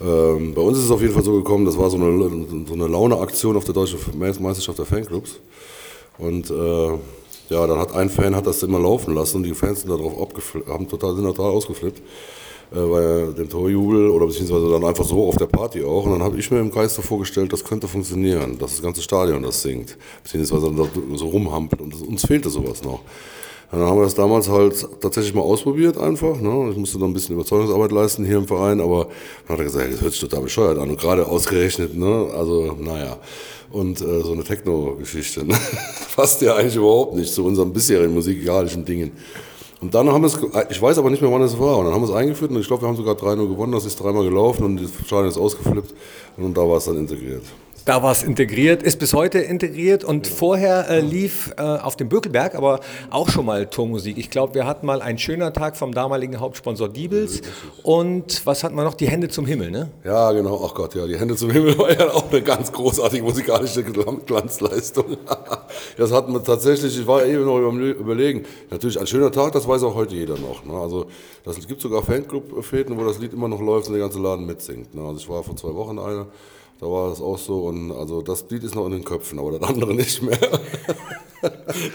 [0.00, 2.72] Ähm, bei uns ist es auf jeden Fall so gekommen, das war so eine, so
[2.72, 5.38] eine Laune-Aktion auf der Deutschen Meisterschaft der Fanclubs.
[6.16, 6.88] Und äh,
[7.50, 10.18] ja, dann hat ein Fan hat das immer laufen lassen und die Fans sind darauf
[10.18, 12.00] abgeflippt, haben total, sind total ausgeflippt
[12.70, 16.04] bei dem Torjubel oder beziehungsweise dann einfach so auf der Party auch.
[16.04, 19.42] Und dann habe ich mir im Geiste vorgestellt, das könnte funktionieren, dass das ganze Stadion
[19.42, 20.84] das singt, beziehungsweise dann da
[21.16, 23.00] so rumhampelt und uns fehlte sowas noch.
[23.72, 26.40] Dann haben wir das damals halt tatsächlich mal ausprobiert einfach.
[26.40, 26.70] Ne?
[26.72, 29.08] Ich musste dann ein bisschen Überzeugungsarbeit leisten hier im Verein, aber
[29.46, 30.90] dann hat gesagt, das hört sich total bescheuert an.
[30.90, 32.28] Und gerade ausgerechnet, ne?
[32.36, 33.18] also naja.
[33.70, 35.54] Und äh, so eine Techno-Geschichte, ne?
[36.16, 39.12] passt ja eigentlich überhaupt nicht zu unseren bisherigen musikalischen Dingen.
[39.80, 41.78] Und dann haben wir es, ge- ich weiß aber nicht mehr, wann es war.
[41.78, 43.72] Und dann haben wir es eingeführt und ich glaube, wir haben sogar 3-0 gewonnen.
[43.72, 45.94] Das ist dreimal gelaufen und das Stadion ist ausgeflippt.
[46.36, 47.42] Und da war es dann integriert.
[47.86, 52.08] Da war es integriert, ist bis heute integriert und vorher äh, lief äh, auf dem
[52.08, 54.18] Bökelberg aber auch schon mal Tourmusik.
[54.18, 57.40] Ich glaube, wir hatten mal einen schöner Tag vom damaligen Hauptsponsor Diebels
[57.82, 58.94] und was hatten wir noch?
[58.94, 59.90] Die Hände zum Himmel, ne?
[60.04, 60.62] Ja, genau.
[60.64, 64.24] Ach Gott, ja, die Hände zum Himmel war ja auch eine ganz großartige musikalische Glan-
[64.26, 65.16] Glanzleistung.
[65.96, 68.44] das hatten wir tatsächlich, ich war eben noch überlegen.
[68.70, 70.64] Natürlich ein schöner Tag, das weiß auch heute jeder noch.
[70.64, 70.74] Ne?
[70.74, 71.06] Also
[71.44, 74.94] das gibt sogar Fanclub-Fäden, wo das Lied immer noch läuft und der ganze Laden mitsingt.
[74.94, 75.02] Ne?
[75.02, 76.26] Also ich war vor zwei Wochen einer,
[76.80, 79.58] da war das auch so und also das Lied ist noch in den Köpfen, aber
[79.58, 80.38] das andere nicht mehr.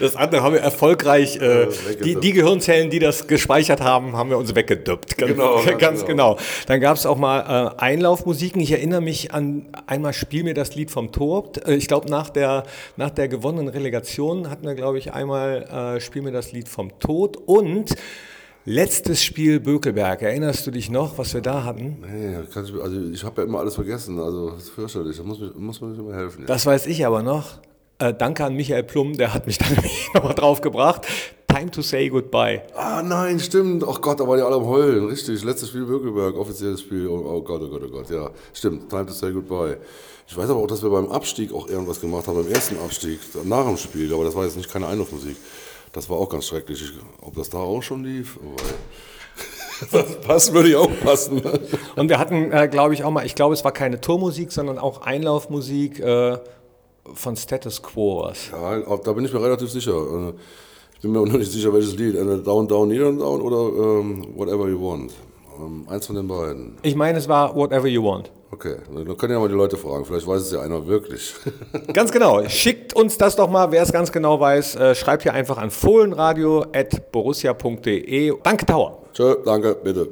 [0.00, 1.68] Das andere haben wir erfolgreich, äh,
[2.02, 5.16] die, die Gehirnzellen, die das gespeichert haben, haben wir uns weggedüppt.
[5.16, 6.36] Ganz Genau, ganz, ganz genau.
[6.66, 8.60] Dann gab es auch mal äh, Einlaufmusiken.
[8.60, 11.52] Ich erinnere mich an einmal Spiel mir das Lied vom Tor.
[11.64, 12.64] Äh, Ich glaube, nach der,
[12.96, 16.98] nach der gewonnenen Relegation hatten wir, glaube ich, einmal äh, Spiel mir das Lied vom
[16.98, 17.94] Tod und
[18.66, 20.20] letztes Spiel Bökelberg.
[20.20, 21.96] Erinnerst du dich noch, was wir da hatten?
[22.02, 25.40] Nee, ich, also ich habe ja immer alles vergessen, also das ist fürchterlich, da muss,
[25.40, 26.40] mich- muss man mir immer helfen.
[26.40, 26.50] jetzt.
[26.50, 27.58] Das weiß ich aber noch.
[27.98, 31.06] Äh, danke an Michael Plum, der hat mich da nämlich nochmal drauf gebracht.
[31.48, 32.60] Time to Say Goodbye.
[32.74, 33.82] Ah nein, stimmt.
[33.88, 35.06] Ach Gott, da waren die alle am Heulen.
[35.06, 37.06] Richtig, letztes Spiel Bökelberg, offizielles Spiel.
[37.06, 38.10] Oh, oh Gott, oh Gott, oh Gott.
[38.10, 38.90] Ja, stimmt.
[38.90, 39.78] Time to say goodbye.
[40.28, 43.20] Ich weiß aber auch, dass wir beim Abstieg auch irgendwas gemacht haben, beim ersten Abstieg,
[43.44, 44.12] nach dem Spiel.
[44.12, 45.36] Aber das war jetzt nicht keine Einlaufmusik.
[45.92, 46.82] Das war auch ganz schrecklich.
[46.82, 48.38] Ich, ob das da auch schon lief?
[49.92, 51.42] Das passt, würde ich auch passen.
[51.96, 54.78] Und wir hatten, äh, glaube ich, auch mal, ich glaube, es war keine Tourmusik, sondern
[54.78, 56.38] auch Einlaufmusik äh,
[57.12, 58.30] von Status Quo.
[58.52, 59.92] Ja, da bin ich mir relativ sicher.
[59.92, 60.32] Äh,
[60.94, 62.14] ich bin mir auch noch nicht sicher, welches Lied.
[62.14, 65.12] Entweder Down, Down, Down, Down oder ähm, Whatever You Want.
[65.58, 66.78] Ähm, eins von den beiden.
[66.82, 68.30] Ich meine, es war Whatever You Want.
[68.50, 70.04] Okay, dann können ja mal die Leute fragen.
[70.04, 71.34] Vielleicht weiß es ja einer wirklich.
[71.92, 72.48] ganz genau.
[72.48, 74.76] Schickt uns das doch mal, wer es ganz genau weiß.
[74.76, 78.34] Äh, schreibt hier einfach an fohlenradio.borussia.de.
[78.42, 79.02] Danke, Tauer.
[79.12, 80.08] Tschö, danke, bitte.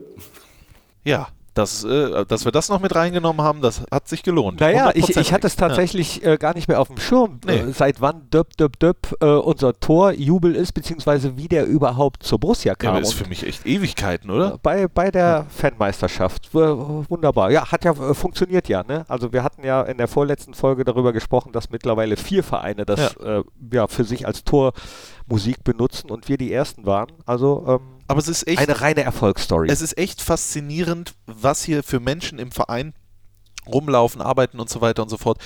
[1.05, 4.61] Ja, das, äh, dass wir das noch mit reingenommen haben, das hat sich gelohnt.
[4.61, 7.59] Naja, ich, ich hatte es tatsächlich äh, gar nicht mehr auf dem Schirm, nee.
[7.59, 12.41] äh, seit wann Döp Döp Döp äh, unser Torjubel ist, beziehungsweise wie der überhaupt zur
[12.41, 12.95] Borussia kam.
[12.95, 14.59] Ja, das ist für mich echt Ewigkeiten, oder?
[14.63, 15.47] Bei, bei der ja.
[15.49, 16.53] Fanmeisterschaft.
[16.53, 17.51] wunderbar.
[17.51, 18.83] Ja, hat ja äh, funktioniert ja.
[18.83, 19.05] Ne?
[19.09, 23.17] Also wir hatten ja in der vorletzten Folge darüber gesprochen, dass mittlerweile vier Vereine das
[23.21, 27.09] ja, äh, ja für sich als Tormusik benutzen und wir die ersten waren.
[27.27, 29.69] Also ähm, aber es ist echt eine reine Erfolgsstory.
[29.71, 32.95] Es ist echt faszinierend, was hier für Menschen im Verein
[33.67, 35.39] rumlaufen, arbeiten und so weiter und so fort,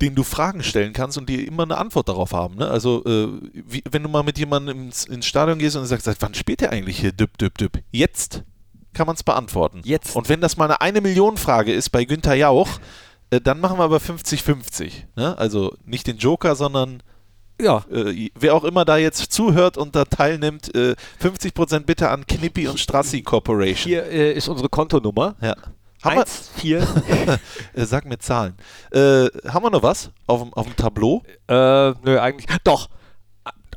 [0.00, 2.56] denen du Fragen stellen kannst und die immer eine Antwort darauf haben.
[2.56, 2.68] Ne?
[2.68, 6.20] Also, äh, wie, wenn du mal mit jemandem ins, ins Stadion gehst und sagst, seit
[6.20, 7.82] wann spielt der eigentlich hier Düpp, Düpp, Düpp?
[7.92, 8.42] Jetzt
[8.92, 9.80] kann man es beantworten.
[9.84, 10.14] Jetzt.
[10.16, 12.68] Und wenn das mal eine eine Million Frage ist bei Günther Jauch,
[13.30, 14.92] äh, dann machen wir aber 50-50.
[15.16, 15.36] Ne?
[15.38, 17.02] Also nicht den Joker, sondern
[17.60, 17.84] ja.
[17.90, 22.68] Äh, wer auch immer da jetzt zuhört und da teilnimmt, äh, 50% bitte an Knippi
[22.68, 23.76] und Strassi Corporation.
[23.76, 25.34] Hier äh, ist unsere Kontonummer.
[25.40, 25.54] Ja.
[26.02, 27.38] Haben Eins, wir, vier.
[27.74, 28.54] Äh, sag mir Zahlen.
[28.90, 31.22] Äh, haben wir noch was auf dem, auf dem Tableau?
[31.48, 32.46] Äh, nö, eigentlich.
[32.64, 32.88] Doch.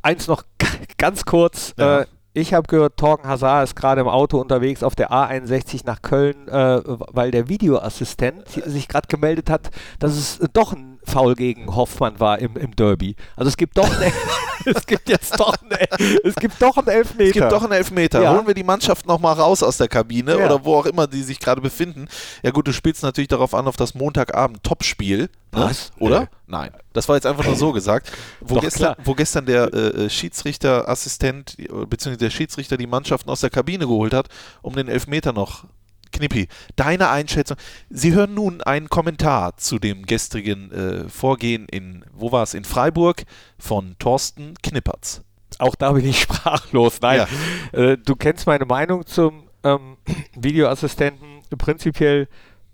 [0.02, 0.44] Eins noch
[0.98, 1.74] ganz kurz.
[1.78, 2.00] Ja.
[2.00, 6.00] Äh, ich habe gehört, Torgen Hazard ist gerade im Auto unterwegs auf der A61 nach
[6.00, 11.74] Köln, äh, weil der Videoassistent sich gerade gemeldet hat, dass es doch ein Foul gegen
[11.74, 13.16] Hoffmann war im, im Derby.
[13.36, 14.12] Also es gibt doch eine,
[14.64, 15.78] es gibt jetzt doch eine,
[16.24, 17.28] es gibt doch einen Elfmeter.
[17.28, 18.22] Es gibt doch einen Elfmeter.
[18.22, 18.34] Ja.
[18.34, 20.46] Holen wir die Mannschaft nochmal raus aus der Kabine ja.
[20.46, 22.08] oder wo auch immer die sich gerade befinden.
[22.42, 25.22] Ja gut, du spielst natürlich darauf an, auf das Montagabend Topspiel.
[25.22, 25.28] Ne?
[25.52, 25.90] Was?
[25.98, 26.20] Oder?
[26.20, 26.26] Nee.
[26.46, 26.70] Nein.
[26.92, 28.10] Das war jetzt einfach nur so gesagt.
[28.40, 31.56] Wo, Doch, gestern, wo gestern, der äh, äh Schiedsrichterassistent
[31.88, 32.16] bzw.
[32.16, 34.28] der Schiedsrichter die Mannschaften aus der Kabine geholt hat,
[34.62, 35.64] um den Elfmeter noch
[36.12, 37.56] Knippi, deine Einschätzung.
[37.88, 42.64] Sie hören nun einen Kommentar zu dem gestrigen äh, Vorgehen in, wo war es, in
[42.64, 43.24] Freiburg
[43.58, 45.22] von Thorsten Knippertz.
[45.58, 47.00] Auch da bin ich sprachlos.
[47.00, 47.26] Nein,
[47.72, 47.78] ja.
[47.78, 49.96] äh, du kennst meine Meinung zum ähm,
[50.34, 51.40] Videoassistenten.
[51.58, 52.28] Prinzipiell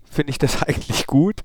[0.09, 1.43] finde ich das eigentlich gut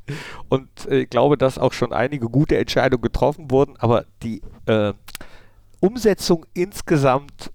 [0.48, 4.92] und äh, glaube, dass auch schon einige gute Entscheidungen getroffen wurden, aber die äh,
[5.80, 7.50] Umsetzung insgesamt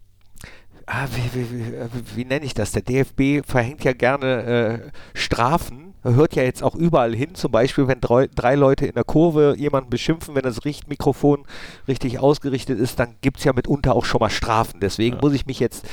[0.88, 2.72] ah, wie, wie, wie, wie, nenne ich das?
[2.72, 4.80] Der DFB verhängt ja gerne äh,
[5.14, 9.04] Strafen, hört ja jetzt auch überall hin, zum Beispiel, wenn drei, drei, Leute in der
[9.04, 11.46] Kurve jemanden beschimpfen, wenn das Richtmikrofon
[11.88, 14.80] richtig ausgerichtet ist, dann gibt es ja mitunter auch schon mal Strafen.
[14.80, 15.22] Deswegen ja.
[15.22, 15.86] muss ich mich jetzt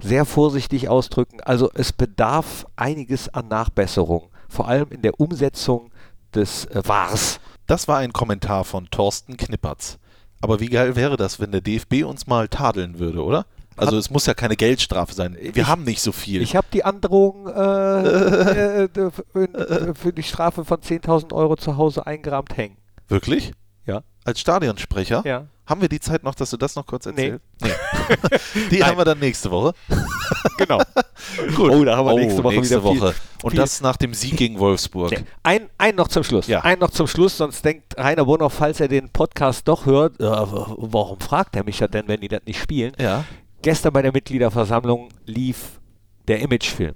[0.00, 1.40] sehr vorsichtig ausdrücken.
[1.42, 5.90] Also es bedarf einiges an Nachbesserung, vor allem in der Umsetzung
[6.34, 7.40] des äh, Wars.
[7.66, 9.98] Das war ein Kommentar von Thorsten Knippertz.
[10.40, 13.46] Aber wie geil wäre das, wenn der DFB uns mal tadeln würde, oder?
[13.76, 15.36] Also es muss ja keine Geldstrafe sein.
[15.40, 16.42] Wir ich, haben nicht so viel.
[16.42, 19.10] Ich habe die Androhung äh, äh,
[19.94, 22.76] für die Strafe von 10.000 Euro zu Hause eingerahmt hängen.
[23.08, 23.52] Wirklich?
[23.86, 24.02] Ja.
[24.24, 25.22] Als Stadionsprecher?
[25.24, 25.46] Ja.
[25.70, 27.40] Haben wir die Zeit noch, dass du das noch kurz erzählst?
[27.62, 27.68] Nee.
[27.68, 28.68] nee.
[28.72, 29.72] die haben wir dann nächste Woche.
[30.58, 30.80] genau.
[31.54, 31.70] Gut.
[31.70, 33.12] Oh, da haben wir nächste oh, Woche nächste wieder Woche.
[33.12, 33.60] Viel, Und viel.
[33.60, 35.12] das nach dem Sieg gegen Wolfsburg.
[35.12, 35.24] Nee.
[35.44, 36.48] Ein, ein noch zum Schluss.
[36.48, 36.62] Ja.
[36.62, 40.24] Ein noch zum Schluss, sonst denkt Rainer Bonhoff, falls er den Podcast doch hört, äh,
[40.24, 42.92] warum fragt er mich ja denn, wenn die das nicht spielen?
[42.98, 43.24] Ja.
[43.62, 45.80] Gestern bei der Mitgliederversammlung lief
[46.28, 46.94] der Imagefilm.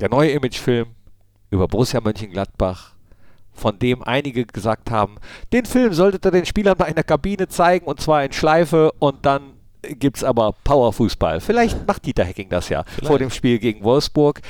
[0.00, 0.88] Der neue Imagefilm
[1.50, 2.94] über Borussia Mönchengladbach,
[3.52, 5.16] von dem einige gesagt haben,
[5.52, 9.24] den Film solltet ihr den Spielern bei einer Kabine zeigen und zwar in Schleife und
[9.24, 11.40] dann gibt es aber Powerfußball.
[11.40, 13.06] Vielleicht macht Dieter Hecking das ja Vielleicht.
[13.06, 14.40] vor dem Spiel gegen Wolfsburg.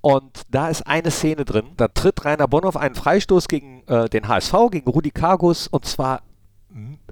[0.00, 4.28] Und da ist eine Szene drin, da tritt Rainer Bonhoff einen Freistoß gegen äh, den
[4.28, 6.22] HSV, gegen Rudi Kargus und zwar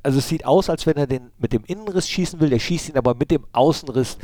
[0.02, 2.90] also es sieht aus, als wenn er den mit dem Innenriss schießen will, der schießt
[2.90, 4.18] ihn aber mit dem Außenriss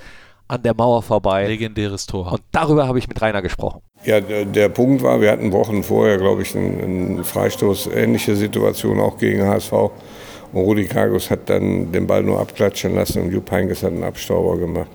[0.49, 1.47] an der Mauer vorbei.
[1.47, 2.32] Legendäres Tor.
[2.32, 3.80] Und darüber habe ich mit Rainer gesprochen.
[4.05, 8.36] Ja, der, der Punkt war, wir hatten Wochen vorher, glaube ich, einen, einen Freistoß, ähnliche
[8.36, 9.72] Situation auch gegen HSV.
[10.53, 14.05] Und Rudi Kargus hat dann den Ball nur abklatschen lassen und Jupp Heynckes hat einen
[14.05, 14.90] Abstauber gemacht.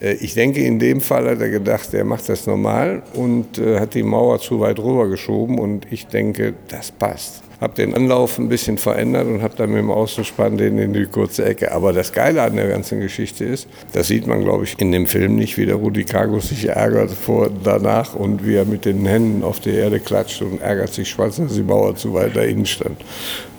[0.00, 3.78] Äh, ich denke, in dem Fall hat er gedacht, er macht das normal und äh,
[3.78, 7.42] hat die Mauer zu weit rüber geschoben und ich denke, das passt.
[7.60, 11.06] Habe den Anlauf ein bisschen verändert und habe dann mit dem Außenspann den in die
[11.06, 11.72] kurze Ecke.
[11.72, 15.06] Aber das Geile an der ganzen Geschichte ist, das sieht man, glaube ich, in dem
[15.06, 19.06] Film nicht, wie der Rudi Kargus sich ärgert vor danach und wie er mit den
[19.06, 22.42] Händen auf die Erde klatscht und ärgert sich schwarz, dass die Mauer zu weit da
[22.42, 23.00] innen stand.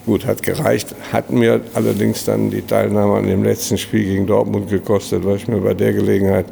[0.05, 4.69] Gut, hat gereicht, hat mir allerdings dann die Teilnahme an dem letzten Spiel gegen Dortmund
[4.69, 6.45] gekostet, weil ich mir bei der Gelegenheit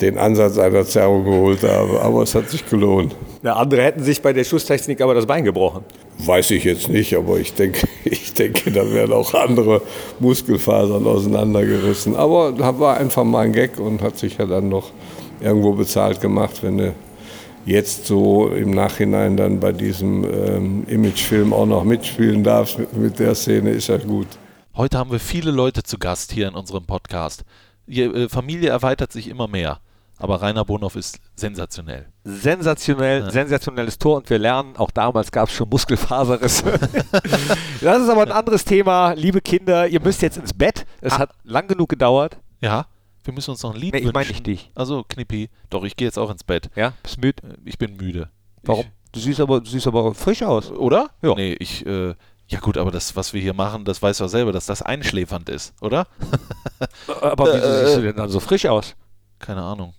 [0.00, 2.00] den Ansatz einer Zerrung geholt habe.
[2.00, 3.16] Aber es hat sich gelohnt.
[3.42, 5.84] Ja, andere hätten sich bei der Schusstechnik aber das Bein gebrochen.
[6.18, 9.82] Weiß ich jetzt nicht, aber ich denke, ich denke, da werden auch andere
[10.18, 12.16] Muskelfasern auseinandergerissen.
[12.16, 14.90] Aber war einfach mal ein Gag und hat sich ja dann noch
[15.40, 16.94] irgendwo bezahlt gemacht, wenn du
[17.64, 23.18] jetzt so im Nachhinein dann bei diesem ähm, Imagefilm auch noch mitspielen darfst mit, mit
[23.18, 24.26] der Szene, ist ja gut.
[24.74, 27.44] Heute haben wir viele Leute zu Gast hier in unserem Podcast.
[27.86, 29.80] Die äh, Familie erweitert sich immer mehr.
[30.18, 32.06] Aber Rainer Bonhoff ist sensationell.
[32.24, 33.30] Sensationell, ja.
[33.30, 36.64] sensationelles Tor und wir lernen, auch damals gab es schon Muskelfaserrisse.
[37.80, 39.12] das ist aber ein anderes Thema.
[39.12, 40.86] Liebe Kinder, ihr müsst jetzt ins Bett.
[41.00, 41.18] Es ah.
[41.20, 42.38] hat lang genug gedauert.
[42.60, 42.86] Ja,
[43.28, 44.70] wir müssen uns noch ein Lied nee, ich meine nicht dich.
[44.74, 46.70] Also Knippi, doch, ich gehe jetzt auch ins Bett.
[46.74, 47.42] Ja, bist müde?
[47.66, 48.30] Ich bin müde.
[48.62, 48.86] Warum?
[48.86, 50.70] Ich, du siehst aber, du siehst aber frisch aus.
[50.70, 51.10] Oder?
[51.20, 51.34] Ja.
[51.34, 52.14] Nee, ich, äh,
[52.46, 54.80] ja gut, aber das, was wir hier machen, das weißt du auch selber, dass das
[54.80, 56.06] einschläfernd ist, oder?
[57.20, 58.94] aber wieso äh, siehst du denn dann so frisch aus?
[59.38, 59.92] Keine Ahnung.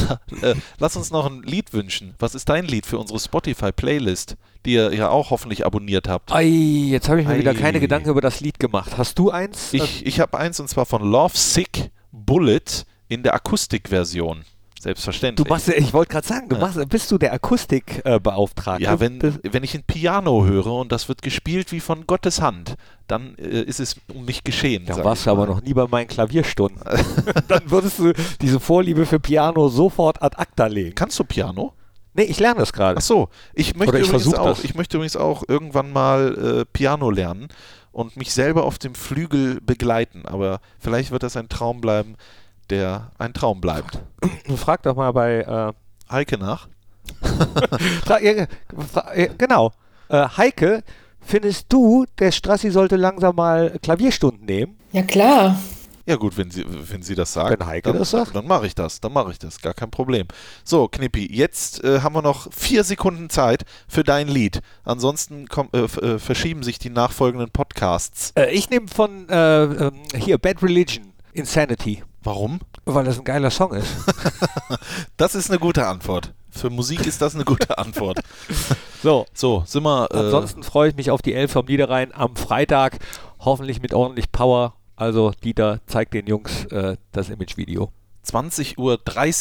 [0.42, 2.14] Äh, lass uns noch ein Lied wünschen.
[2.18, 4.36] Was ist dein Lied für unsere Spotify-Playlist,
[4.66, 6.30] die ihr ja auch hoffentlich abonniert habt?
[6.30, 7.38] Ei, jetzt habe ich mir Ei.
[7.38, 8.98] wieder keine Gedanken über das Lied gemacht.
[8.98, 9.72] Hast du eins?
[9.72, 14.44] Ich, ich habe eins und zwar von Love Sick Bullet in der Akustikversion.
[14.80, 15.46] Selbstverständlich.
[15.46, 18.84] Du machst, ich wollte gerade sagen, du machst, bist du der Akustikbeauftragte?
[18.84, 22.42] Äh, ja, wenn, wenn ich ein Piano höre und das wird gespielt wie von Gottes
[22.42, 24.84] Hand, dann äh, ist es um mich geschehen.
[24.86, 26.82] Da warst du aber noch nie bei meinen Klavierstunden.
[27.48, 30.94] dann würdest du diese Vorliebe für Piano sofort ad acta legen.
[30.94, 31.72] Kannst du Piano?
[32.12, 32.98] Nee, ich lerne das gerade.
[32.98, 37.10] Ach so, ich möchte, ich, übrigens auch, ich möchte übrigens auch irgendwann mal äh, Piano
[37.10, 37.48] lernen
[37.92, 40.26] und mich selber auf dem Flügel begleiten.
[40.26, 42.16] Aber vielleicht wird das ein Traum bleiben,
[42.70, 43.98] der ein Traum bleibt.
[44.56, 45.72] Frag doch mal bei äh,
[46.10, 46.68] Heike nach.
[49.38, 49.72] genau.
[50.08, 50.82] Äh, Heike,
[51.20, 54.76] findest du, der Strassi sollte langsam mal Klavierstunden nehmen?
[54.92, 55.56] Ja, klar.
[56.08, 58.68] Ja gut, wenn sie, wenn sie das sagt, wenn Heike dann, das sagt, dann mache
[58.68, 60.28] ich das, dann mache ich das, gar kein Problem.
[60.62, 64.60] So, Knippi, jetzt äh, haben wir noch vier Sekunden Zeit für dein Lied.
[64.84, 68.32] Ansonsten komm, äh, äh, verschieben sich die nachfolgenden Podcasts.
[68.36, 72.04] Äh, ich nehme von äh, ähm, hier Bad Religion, Insanity.
[72.26, 72.58] Warum?
[72.84, 73.86] Weil das ein geiler Song ist.
[75.16, 76.34] das ist eine gute Antwort.
[76.50, 78.18] Für Musik ist das eine gute Antwort.
[79.02, 80.08] so, so sind wir.
[80.10, 82.98] Äh Ansonsten freue ich mich auf die Elf vom Niederrhein am Freitag.
[83.38, 84.74] Hoffentlich mit ordentlich Power.
[84.96, 87.92] Also, Dieter zeigt den Jungs äh, das Image-Video.
[88.26, 88.76] 20.30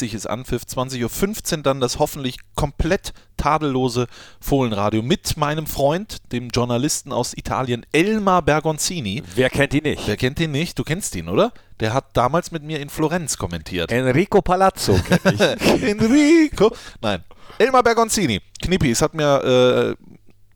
[0.07, 4.07] Uhr ist Anpfiff, 20.15 Uhr dann das hoffentlich komplett tadellose
[4.39, 9.23] Fohlenradio mit meinem Freund, dem Journalisten aus Italien, Elmar Bergonzini.
[9.35, 10.07] Wer kennt ihn nicht?
[10.07, 10.77] Wer kennt ihn nicht?
[10.79, 11.51] Du kennst ihn, oder?
[11.79, 13.91] Der hat damals mit mir in Florenz kommentiert.
[13.91, 15.41] Enrico Palazzo kenn ich.
[15.83, 16.71] Enrico.
[17.01, 17.23] Nein.
[17.57, 18.41] Elmar Bergonzini.
[18.61, 20.05] Knippi, es hat mir äh,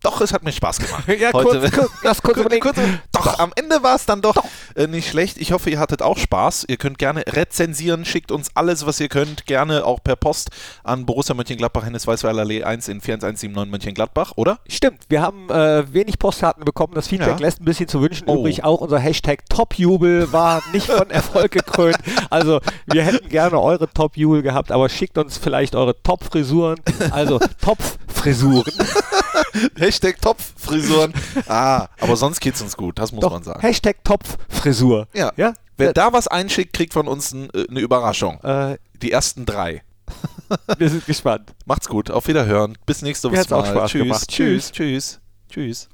[0.01, 1.07] doch, es hat mir Spaß gemacht.
[1.07, 1.59] ja, Heute.
[1.59, 2.61] Kurz, kurz, lass kurz überlegen.
[2.61, 2.77] Kurz,
[3.23, 4.45] doch, doch, am Ende war es dann doch, doch.
[4.75, 5.37] Äh, nicht schlecht.
[5.37, 6.65] Ich hoffe, ihr hattet auch Spaß.
[6.67, 8.05] Ihr könnt gerne rezensieren.
[8.05, 9.45] Schickt uns alles, was ihr könnt.
[9.45, 10.49] Gerne auch per Post
[10.83, 14.59] an Borussia Mönchengladbach, Hennes Weißweiler Allee 1 in 41179 Mönchengladbach, oder?
[14.67, 15.03] Stimmt.
[15.09, 16.93] Wir haben äh, wenig Postkarten bekommen.
[16.93, 17.37] Das Feedback ja.
[17.37, 18.27] lässt ein bisschen zu wünschen.
[18.27, 18.39] Oh.
[18.39, 21.97] Übrigens auch unser Hashtag Topjubel war nicht von Erfolg gekrönt.
[22.29, 26.79] Also, wir hätten gerne eure Topjubel gehabt, aber schickt uns vielleicht eure Top-Frisuren.
[27.11, 28.71] Also, Topfrisuren.
[29.77, 31.13] Hashtag Topffrisuren.
[31.47, 33.61] Ah, aber sonst geht's uns gut, das muss Doch, man sagen.
[33.61, 35.07] Hashtag Topffrisur.
[35.13, 35.31] Ja.
[35.35, 35.53] ja.
[35.77, 38.39] Wer da was einschickt, kriegt von uns ein, äh, eine Überraschung.
[38.43, 39.83] Äh, Die ersten drei.
[40.77, 41.53] Wir sind gespannt.
[41.65, 42.77] Macht's gut, auf Wiederhören.
[42.85, 43.85] Bis nächste Woche.
[43.85, 44.01] Tschüss.
[44.03, 44.27] Gemacht.
[44.27, 44.71] Tschüss.
[44.71, 45.19] Tschüss.
[45.49, 45.89] Tschüss.